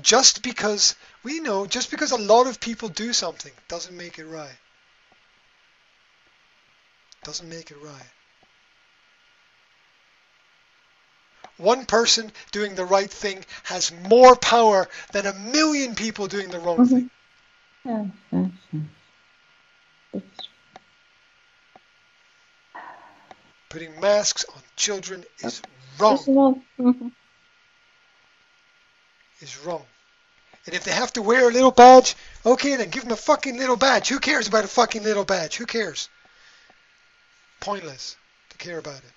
Just 0.00 0.42
because 0.42 0.94
we 1.24 1.40
know 1.40 1.66
just 1.66 1.90
because 1.90 2.12
a 2.12 2.16
lot 2.16 2.46
of 2.46 2.60
people 2.60 2.88
do 2.88 3.12
something 3.12 3.52
doesn't 3.68 3.96
make 3.96 4.18
it 4.18 4.26
right. 4.26 4.58
Doesn't 7.24 7.48
make 7.48 7.70
it 7.70 7.76
right. 7.78 8.12
One 11.58 11.84
person 11.86 12.32
doing 12.52 12.74
the 12.74 12.84
right 12.84 13.10
thing 13.10 13.44
has 13.64 13.90
more 13.92 14.36
power 14.36 14.88
than 15.12 15.26
a 15.26 15.32
million 15.32 15.94
people 15.94 16.26
doing 16.28 16.50
the 16.50 16.58
wrong 16.60 16.82
Mhm. 16.82 16.84
thing. 16.84 17.10
Yes, 17.84 18.06
yes, 18.32 18.50
yes. 18.72 18.84
It's 20.12 20.48
Putting 23.68 24.00
masks 24.00 24.44
on 24.54 24.62
children 24.76 25.24
is 25.38 25.62
wrong. 25.98 26.28
Is 29.44 29.58
wrong. 29.58 29.84
And 30.64 30.74
if 30.74 30.84
they 30.84 30.92
have 30.92 31.12
to 31.12 31.20
wear 31.20 31.46
a 31.46 31.52
little 31.52 31.70
badge, 31.70 32.16
okay, 32.46 32.76
then 32.76 32.88
give 32.88 33.02
them 33.02 33.12
a 33.12 33.16
fucking 33.16 33.58
little 33.58 33.76
badge. 33.76 34.08
Who 34.08 34.18
cares 34.18 34.48
about 34.48 34.64
a 34.64 34.68
fucking 34.68 35.02
little 35.02 35.26
badge? 35.26 35.56
Who 35.56 35.66
cares? 35.66 36.08
Pointless 37.60 38.16
to 38.48 38.56
care 38.56 38.78
about 38.78 38.96
it. 38.96 39.12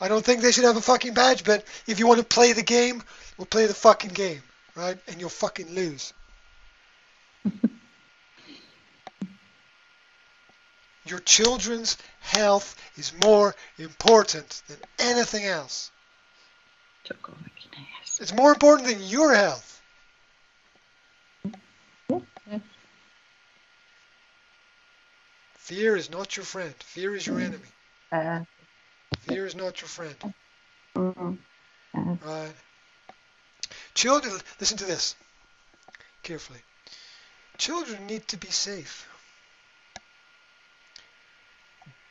I 0.00 0.08
don't 0.08 0.24
think 0.24 0.40
they 0.40 0.50
should 0.50 0.64
have 0.64 0.78
a 0.78 0.80
fucking 0.80 1.12
badge, 1.12 1.44
but 1.44 1.62
if 1.86 1.98
you 1.98 2.06
want 2.06 2.20
to 2.20 2.24
play 2.24 2.54
the 2.54 2.62
game, 2.62 3.02
we'll 3.36 3.44
play 3.44 3.66
the 3.66 3.74
fucking 3.74 4.12
game, 4.12 4.42
right? 4.74 4.96
And 5.08 5.20
you'll 5.20 5.28
fucking 5.28 5.74
lose. 5.74 6.14
Your 11.04 11.18
children's 11.18 11.98
health 12.20 12.80
is 12.96 13.12
more 13.22 13.54
important 13.76 14.62
than 14.68 14.78
anything 14.98 15.44
else. 15.44 15.90
It's 18.20 18.32
more 18.32 18.52
important 18.52 18.88
than 18.88 19.02
your 19.02 19.34
health. 19.34 19.82
Fear 25.54 25.96
is 25.96 26.10
not 26.10 26.36
your 26.36 26.44
friend. 26.44 26.74
Fear 26.80 27.16
is 27.16 27.26
your 27.26 27.40
enemy. 27.40 27.68
Fear 29.20 29.46
is 29.46 29.54
not 29.54 29.80
your 29.80 29.88
friend. 29.88 30.34
Right? 30.94 32.52
Children, 33.94 34.34
listen 34.60 34.76
to 34.78 34.84
this 34.84 35.16
carefully. 36.22 36.60
Children 37.58 38.06
need 38.06 38.28
to 38.28 38.36
be 38.36 38.48
safe. 38.48 39.08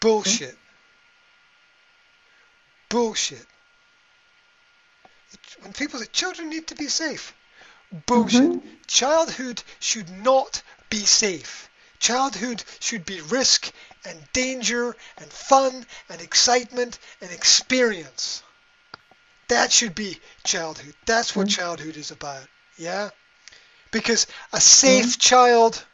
Bullshit. 0.01 0.57
Bullshit. 2.89 3.45
When 5.61 5.73
people 5.73 5.99
say 5.99 6.05
children 6.07 6.49
need 6.49 6.67
to 6.67 6.75
be 6.75 6.88
safe, 6.88 7.34
bullshit. 8.05 8.41
Mhm. 8.41 8.88
Childhood 8.88 9.63
should 9.79 10.09
not 10.09 10.61
be 10.89 11.05
safe. 11.05 11.69
Childhood 11.99 12.63
should 12.79 13.05
be 13.05 13.21
risk 13.21 13.71
and 14.05 14.31
danger 14.34 14.95
and 15.17 15.31
fun 15.31 15.86
and 16.09 16.21
excitement 16.21 16.99
and 17.21 17.31
experience. 17.31 18.43
That 19.47 19.71
should 19.71 19.95
be 19.95 20.19
childhood. 20.43 20.95
That's 21.05 21.36
what 21.36 21.47
Mm. 21.47 21.55
childhood 21.55 21.97
is 21.97 22.11
about. 22.11 22.47
Yeah? 22.77 23.09
Because 23.91 24.27
a 24.51 24.59
safe 24.59 25.17
child 25.19 25.86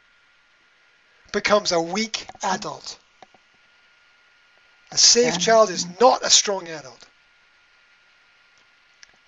becomes 1.32 1.72
a 1.72 1.80
weak 1.80 2.26
adult. 2.42 2.98
A 4.90 4.98
safe 4.98 5.34
Yeah. 5.34 5.38
child 5.38 5.70
is 5.70 5.86
not 6.00 6.24
a 6.24 6.30
strong 6.30 6.66
adult. 6.68 7.06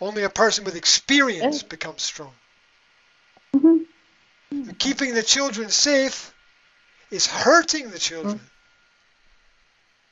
Only 0.02 0.24
a 0.24 0.30
person 0.30 0.64
with 0.64 0.74
experience 0.74 1.62
becomes 1.62 2.02
strong. 2.02 2.34
Mhm. 3.54 3.86
Keeping 4.76 5.14
the 5.14 5.22
children 5.22 5.70
safe 5.70 6.34
is 7.12 7.28
hurting 7.28 7.92
the 7.92 8.00
children. 8.00 8.40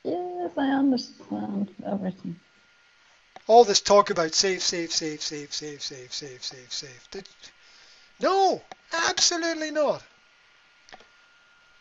Yes, 0.05 0.51
I 0.57 0.67
understand 0.83 1.75
everything. 1.85 2.39
All 3.47 3.65
this 3.65 3.81
talk 3.81 4.09
about 4.09 4.33
safe, 4.33 4.61
safe, 4.61 4.93
safe, 4.93 5.21
safe, 5.21 5.53
safe, 5.53 5.83
safe, 5.83 6.13
safe, 6.13 6.41
safe, 6.41 6.71
safe. 6.71 7.11
That- 7.11 7.27
No, 8.21 8.63
absolutely 8.93 9.71
not. 9.71 10.01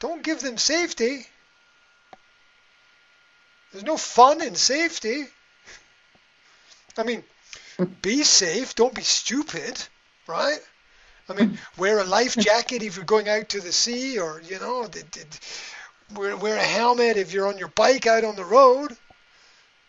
Don't 0.01 0.25
give 0.25 0.41
them 0.41 0.59
safety. 0.59 1.29
There's 3.71 3.85
no 3.85 3.97
fun 3.97 4.43
in 4.43 4.57
safety. 4.57 5.29
I 6.99 7.05
mean, 7.05 7.23
be 7.87 8.22
safe. 8.22 8.74
Don't 8.74 8.95
be 8.95 9.03
stupid, 9.03 9.83
right? 10.26 10.59
I 11.28 11.35
mean, 11.35 11.59
wear 11.76 11.99
a 11.99 12.05
life 12.05 12.37
jacket 12.37 12.83
if 12.83 12.97
you're 12.97 13.05
going 13.05 13.28
out 13.28 13.51
to 13.51 13.61
the 13.61 13.72
sea, 13.72 14.18
or 14.18 14.43
you 14.45 14.59
know, 14.59 14.87
did, 14.89 15.11
did, 15.11 15.26
wear 16.14 16.37
wear 16.37 16.57
a 16.57 16.62
helmet 16.62 17.16
if 17.16 17.33
you're 17.33 17.47
on 17.47 17.59
your 17.59 17.68
bike 17.68 18.07
out 18.07 18.24
on 18.24 18.37
the 18.37 18.45
road. 18.45 18.97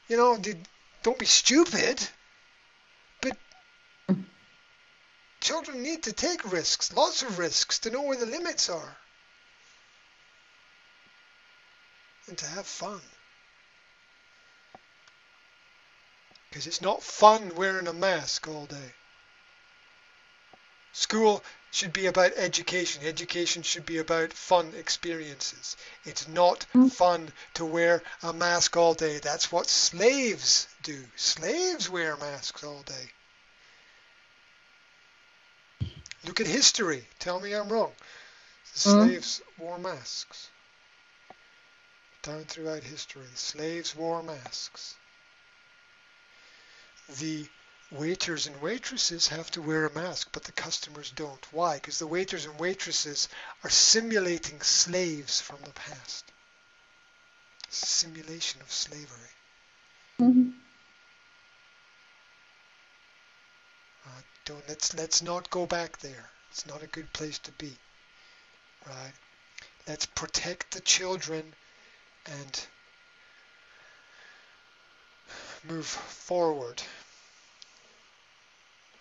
You 0.08 0.18
know, 0.18 0.38
did, 0.38 0.58
don't 1.04 1.18
be 1.18 1.26
stupid. 1.26 2.08
But 3.22 3.38
children 5.40 5.82
need 5.82 6.04
to 6.04 6.14
take 6.14 6.52
risks, 6.52 6.94
lots 6.94 7.24
of 7.24 7.40
risks, 7.40 7.80
to 7.80 7.90
know 7.90 8.04
where 8.04 8.18
the 8.18 8.26
limits 8.26 8.70
are, 8.70 8.98
and 12.28 12.38
to 12.38 12.46
have 12.46 12.68
fun. 12.68 13.02
Because 16.52 16.68
it's 16.68 16.82
not 16.82 17.02
fun 17.02 17.56
wearing 17.56 17.88
a 17.88 17.94
mask 17.94 18.46
all 18.46 18.66
day. 18.66 18.94
School 20.92 21.42
should 21.72 21.94
be 21.94 22.08
about 22.08 22.34
education. 22.36 23.06
Education 23.06 23.64
should 23.64 23.86
be 23.86 24.00
about 24.00 24.34
fun 24.34 24.74
experiences. 24.78 25.78
It's 26.04 26.28
not 26.28 26.66
Mm. 26.76 26.92
fun 26.92 27.32
to 27.54 27.64
wear 27.64 28.04
a 28.22 28.34
mask 28.34 28.76
all 28.76 28.94
day. 28.94 29.20
That's 29.20 29.50
what 29.50 29.70
slaves 29.70 30.68
do. 30.84 31.08
Slaves 31.16 31.90
wear 31.90 32.18
masks 32.18 32.66
all 32.66 32.84
day. 32.84 33.10
Look 36.26 36.42
at 36.42 36.48
history. 36.48 37.08
Tell 37.20 37.40
me 37.40 37.54
I'm 37.54 37.70
wrong. 37.70 37.96
The 38.74 38.80
Mm. 38.80 39.08
slaves 39.08 39.42
wore 39.58 39.80
masks. 39.80 40.50
Down 42.24 42.44
throughout 42.44 42.84
history, 42.84 43.30
slaves 43.36 43.96
wore 43.96 44.22
masks. 44.22 44.96
The 47.20 47.48
waiters 47.92 48.48
and 48.48 48.62
waitresses 48.62 49.28
have 49.28 49.52
to 49.52 49.62
wear 49.62 49.86
a 49.86 49.94
mask, 49.94 50.30
but 50.32 50.46
the 50.46 50.52
customers 50.54 51.12
don't. 51.12 51.46
Why? 51.52 51.76
Because 51.76 52.00
the 52.00 52.08
waiters 52.08 52.46
and 52.46 52.58
waitresses 52.58 53.28
are 53.64 53.70
simulating 53.70 54.62
slaves 54.62 55.42
from 55.42 55.62
the 55.64 55.72
past. 55.72 56.32
Simulation 57.70 58.62
of 58.62 58.72
slavery. 58.72 59.36
Mm 60.20 60.34
-hmm. 60.34 60.54
Uh, 64.06 64.22
don't 64.46 64.68
let's 64.68 64.94
let's 64.94 65.22
not 65.22 65.50
go 65.50 65.66
back 65.66 65.98
there. 65.98 66.30
It's 66.52 66.66
not 66.66 66.84
a 66.84 66.88
good 66.88 67.12
place 67.14 67.40
to 67.40 67.52
be. 67.52 67.78
Right? 68.86 69.14
Let's 69.88 70.06
protect 70.06 70.72
the 70.72 70.82
children 70.82 71.54
and 72.26 72.68
move 75.64 75.86
forward 75.86 76.82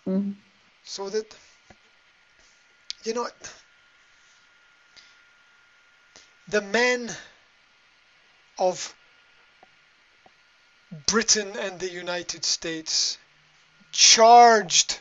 Mhm. 0.07 0.37
so 0.85 1.11
that 1.11 1.35
you 3.05 3.15
know 3.15 3.29
the 6.49 6.61
men 6.61 7.17
of 8.59 8.95
Britain 11.07 11.57
and 11.57 11.79
the 11.79 11.91
United 11.91 12.45
States 12.45 13.17
charged 13.93 15.01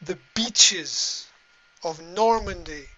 the 0.00 0.18
beaches 0.34 1.26
of 1.84 2.00
Normandy 2.00 2.88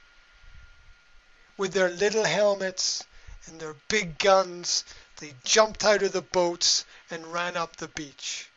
with 1.57 1.73
their 1.75 1.91
little 1.91 2.25
helmets 2.25 3.05
and 3.47 3.61
their 3.61 3.75
big 3.89 4.19
guns. 4.19 4.85
They 5.19 5.35
jumped 5.45 5.85
out 5.85 6.03
of 6.03 6.13
the 6.13 6.23
boats 6.23 6.85
and 7.11 7.27
ran 7.27 7.57
up 7.57 7.77
the 7.77 7.89
beach 7.89 8.49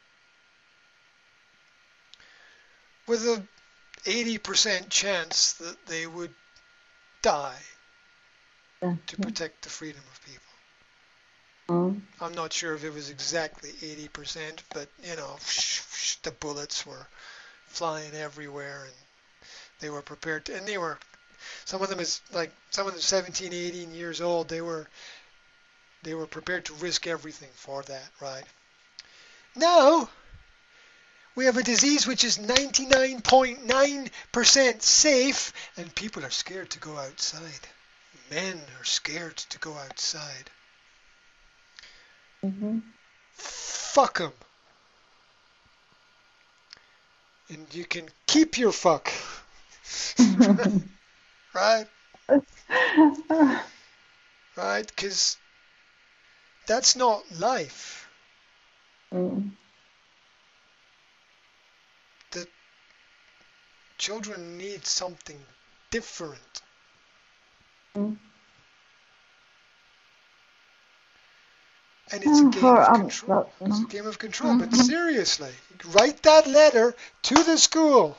with 3.08 3.26
a 3.26 3.41
80% 4.06 4.89
chance 4.89 5.54
that 5.54 5.86
they 5.86 6.06
would 6.08 6.34
die 7.22 7.60
to 9.08 9.18
protect 9.18 9.64
the 9.64 9.70
freedom 9.70 10.02
of 10.12 10.26
people. 10.26 10.43
Mhm. 11.70 12.02
I'm 12.22 12.34
not 12.34 12.54
sure 12.54 12.74
if 12.74 12.84
it 12.84 12.93
was 12.93 13.10
exactly 13.10 13.74
80%, 13.82 14.64
but 14.74 14.88
you 15.04 15.16
know, 15.16 15.38
the 16.24 16.32
bullets 16.32 16.86
were 16.86 17.08
flying 17.66 18.14
everywhere 18.14 18.86
and 18.86 18.93
they 19.80 19.89
were 19.89 20.02
prepared 20.02 20.45
to, 20.45 20.56
and 20.56 20.68
they 20.68 20.78
were, 20.78 20.98
some 21.66 21.82
of 21.82 21.89
them 21.89 22.00
is 22.00 22.22
like, 22.32 22.52
some 22.72 22.88
of 22.88 22.93
them 22.93 23.02
17, 23.02 23.54
18 23.54 23.93
years 23.93 24.22
old, 24.22 24.48
they 24.48 24.62
were, 24.62 24.88
they 26.08 26.16
were 26.16 26.28
prepared 26.28 26.66
to 26.66 26.74
risk 26.76 27.05
everything 27.05 27.49
for 27.53 27.84
that, 27.84 28.10
right? 28.22 28.45
Now, 29.55 30.10
We 31.36 31.45
have 31.45 31.58
a 31.58 31.64
disease 31.64 32.08
which 32.08 32.24
is 32.24 32.38
99.9% 32.39 34.82
safe, 34.82 35.53
and 35.78 35.93
people 35.95 36.26
are 36.26 36.32
scared 36.32 36.70
to 36.72 36.80
go 36.80 36.97
outside. 36.97 37.68
Men 38.32 38.60
are 38.80 38.84
scared 38.86 39.38
to 39.38 39.60
go 39.60 39.78
outside. 39.78 40.49
Mm-hmm. 42.43 42.80
Fuck 43.34 44.18
them. 44.20 44.34
And 47.49 47.68
you 47.74 47.86
can 47.86 48.08
keep 48.28 48.58
your 48.58 48.72
fuck. 48.72 49.12
right? 51.53 51.88
Right? 54.58 54.88
Because 54.88 55.38
that's 56.68 56.95
not 56.95 57.24
life. 57.39 58.07
Mm. 59.13 59.51
Children 63.97 64.57
need 64.57 64.86
something 64.88 65.45
different. 65.91 66.61
Mm. 67.95 68.18
And 72.11 72.24
it's 72.24 72.41
a 72.41 72.45
Mm, 72.45 72.51
game 72.51 72.76
for 72.76 72.78
of 72.78 72.91
um, 72.93 72.93
control. 72.93 73.53
It's 73.65 73.82
a 73.82 73.86
game 73.86 74.07
of 74.07 74.20
control. 74.20 74.55
But 74.55 74.74
Mhm. 74.74 74.76
seriously, 74.76 75.53
write 75.86 76.22
that 76.24 76.47
letter 76.47 76.95
to 77.24 77.43
the 77.43 77.57
school. 77.57 78.18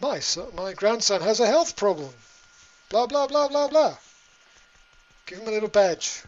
My 0.00 0.20
son, 0.20 0.54
my 0.54 0.72
grandson 0.72 1.22
has 1.22 1.40
a 1.40 1.46
health 1.46 1.76
problem. 1.76 2.14
Blah 2.90 3.06
blah 3.06 3.26
blah 3.26 3.48
blah 3.48 3.68
blah. 3.68 3.98
Give 5.26 5.38
him 5.40 5.48
a 5.48 5.50
little 5.50 5.68
badge. 5.68 6.22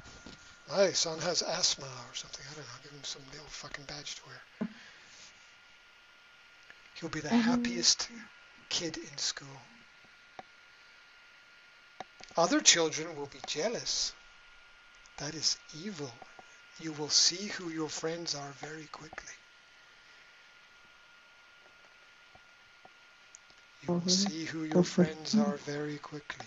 My 0.68 0.92
son 0.92 1.18
has 1.20 1.42
asthma 1.42 1.86
or 1.86 2.14
something. 2.14 2.44
I 2.50 2.54
don't 2.54 2.66
know. 2.66 2.82
Give 2.82 2.92
him 2.92 3.04
some 3.04 3.22
little 3.32 3.46
fucking 3.46 3.84
badge 3.84 4.16
to 4.16 4.22
wear. 4.26 4.68
He'll 6.94 7.08
be 7.08 7.20
the 7.20 7.28
Mhm. 7.28 7.44
happiest 7.44 8.08
kid 8.68 8.98
in 8.98 9.18
school. 9.18 9.60
Other 12.36 12.60
children 12.60 13.16
will 13.16 13.26
be 13.26 13.40
jealous. 13.46 14.12
That 15.18 15.34
is 15.34 15.56
evil. 15.74 16.12
You 16.80 16.92
will 16.92 17.10
see 17.10 17.48
who 17.48 17.70
your 17.70 17.88
friends 17.88 18.34
are 18.34 18.52
very 18.60 18.86
quickly. 18.86 19.34
You 23.82 23.92
will 23.92 24.00
Mhm. 24.00 24.10
see 24.10 24.44
who 24.44 24.64
your 24.64 24.84
friends 24.84 25.34
are 25.36 25.56
very 25.56 25.98
quickly. 25.98 26.46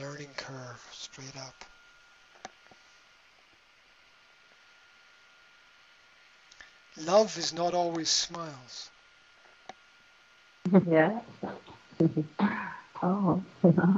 Learning 0.00 0.28
curve, 0.36 0.88
straight 0.92 1.36
up. 1.36 1.64
Love 6.98 7.36
is 7.38 7.52
not 7.52 7.74
always 7.74 8.08
smiles. 8.08 8.90
yeah. 10.88 11.20
oh. 13.02 13.42
Right? 13.62 13.92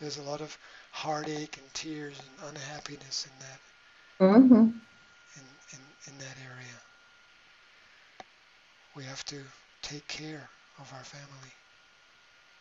There's 0.00 0.18
a 0.18 0.22
lot 0.22 0.40
of 0.40 0.56
heartache 0.92 1.56
and 1.58 1.74
tears 1.74 2.18
and 2.18 2.50
unhappiness 2.50 3.26
in 3.26 3.32
that 3.40 3.60
mm-hmm. 4.20 4.54
in, 4.54 4.72
in, 5.72 5.78
in 6.06 6.18
that 6.18 6.36
area. 6.44 6.78
We 8.96 9.04
have 9.04 9.24
to 9.26 9.36
take 9.82 10.06
care 10.08 10.48
of 10.78 10.92
our 10.92 11.04
family. 11.04 11.52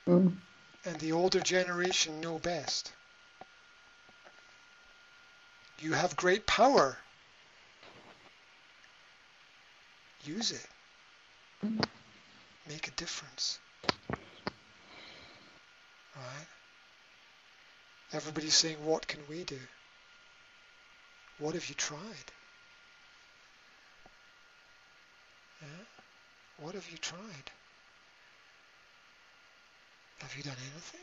Mm. 0.08 0.38
And 0.86 0.99
the 0.99 1.12
older 1.12 1.41
generation 1.41 2.22
know 2.22 2.39
best. 2.39 2.93
You 5.80 5.93
have 5.93 6.16
great 6.16 6.47
power. 6.47 6.97
Use 10.24 10.51
it. 10.51 10.68
Make 12.68 12.88
a 12.88 12.91
difference. 12.91 13.60
Right? 16.16 16.47
Everybody's 18.14 18.55
saying, 18.55 18.78
what 18.84 19.08
can 19.08 19.20
we 19.30 19.43
do? 19.43 19.60
What 21.39 21.53
have 21.53 21.68
you 21.68 21.76
tried? 21.76 22.32
Yeah? 25.62 25.68
What 26.60 26.74
have 26.76 26.89
you 26.89 26.97
tried? 26.97 27.51
Have 30.20 30.36
you 30.36 30.43
done 30.43 30.55
anything? 30.72 31.01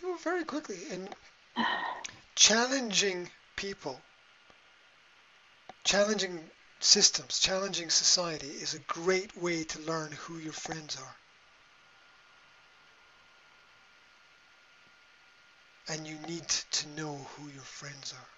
You 0.00 0.10
know, 0.10 0.16
very 0.16 0.44
quickly 0.44 0.78
in 0.90 1.08
challenging 2.34 3.30
people, 3.56 4.00
challenging 5.84 6.40
systems, 6.80 7.38
challenging 7.38 7.90
society 7.90 8.48
is 8.48 8.74
a 8.74 8.80
great 8.80 9.36
way 9.36 9.64
to 9.64 9.80
learn 9.82 10.12
who 10.12 10.38
your 10.38 10.52
friends 10.52 10.96
are. 10.96 11.16
And 15.88 16.06
you 16.06 16.18
need 16.28 16.48
to 16.48 16.88
know 16.90 17.14
who 17.36 17.48
your 17.48 17.62
friends 17.62 18.12
are. 18.12 18.28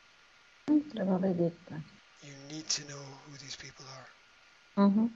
You 2.22 2.34
need 2.50 2.68
to 2.68 2.88
know 2.88 3.02
who 3.24 3.36
these 3.38 3.56
people 3.56 3.84
are. 3.96 4.88
Mhm. 4.88 5.10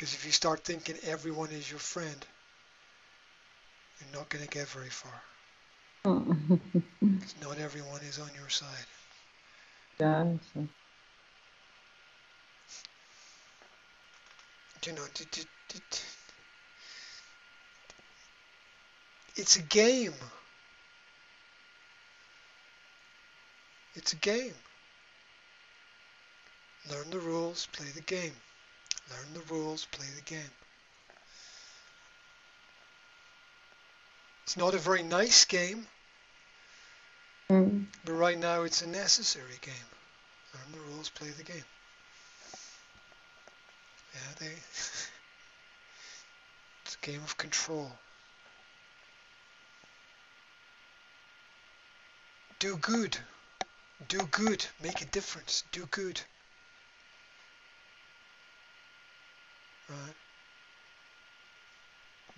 Because 0.00 0.14
if 0.14 0.24
you 0.24 0.32
start 0.32 0.64
thinking 0.64 0.96
everyone 1.06 1.50
is 1.50 1.70
your 1.70 1.78
friend, 1.78 2.26
you're 4.00 4.18
not 4.18 4.30
going 4.30 4.42
to 4.42 4.48
get 4.48 4.66
very 4.68 4.88
far. 4.88 5.22
Mm. 6.06 6.58
not 7.42 7.58
everyone 7.58 8.00
is 8.08 8.18
on 8.18 8.30
your 8.34 8.48
side. 8.48 8.86
Så. 9.98 10.68
you 14.86 14.92
know, 14.94 15.02
it's 19.36 19.56
a 19.56 19.62
game. 19.62 20.14
It's 23.94 24.14
a 24.14 24.16
game. 24.16 24.54
Learn 26.90 27.10
the 27.10 27.18
rules, 27.18 27.66
play 27.66 27.88
the 27.94 28.00
game. 28.00 28.32
Learn 29.10 29.34
the 29.34 29.54
rules, 29.54 29.86
play 29.86 30.06
the 30.14 30.22
game. 30.22 30.52
It's 34.44 34.56
not 34.56 34.74
a 34.74 34.78
very 34.78 35.02
nice 35.02 35.44
game, 35.44 35.86
Mm. 37.48 37.86
but 38.04 38.12
right 38.12 38.38
now 38.38 38.62
it's 38.62 38.82
a 38.82 38.86
necessary 38.86 39.58
game. 39.60 39.74
Learn 40.54 40.72
the 40.72 40.80
rules, 40.92 41.08
play 41.08 41.30
the 41.30 41.42
game. 41.42 41.64
Yeah, 44.14 44.34
they. 44.38 44.46
it's 46.84 46.94
a 46.94 47.06
game 47.06 47.22
of 47.22 47.36
control. 47.36 47.90
Do 52.60 52.76
good. 52.76 53.16
Do 54.08 54.26
good. 54.30 54.66
Make 54.82 55.00
a 55.02 55.06
difference. 55.06 55.64
Do 55.72 55.86
good. 55.86 56.20
Right? 59.90 60.14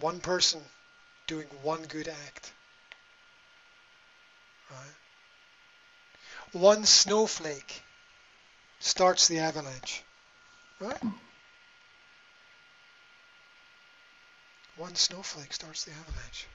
One 0.01 0.21
person 0.21 0.61
doing 1.27 1.47
one 1.63 1.83
good 1.83 2.09
act. 2.09 2.53
Right? 4.71 4.95
One 6.53 6.85
snowflake 6.85 7.83
starts 8.81 9.29
the 9.29 9.39
avalanche. 9.39 10.03
Right? 10.81 11.03
One 14.77 14.95
snowflake 14.95 15.53
starts 15.53 15.85
the 15.85 15.93
avalanche. 15.93 16.47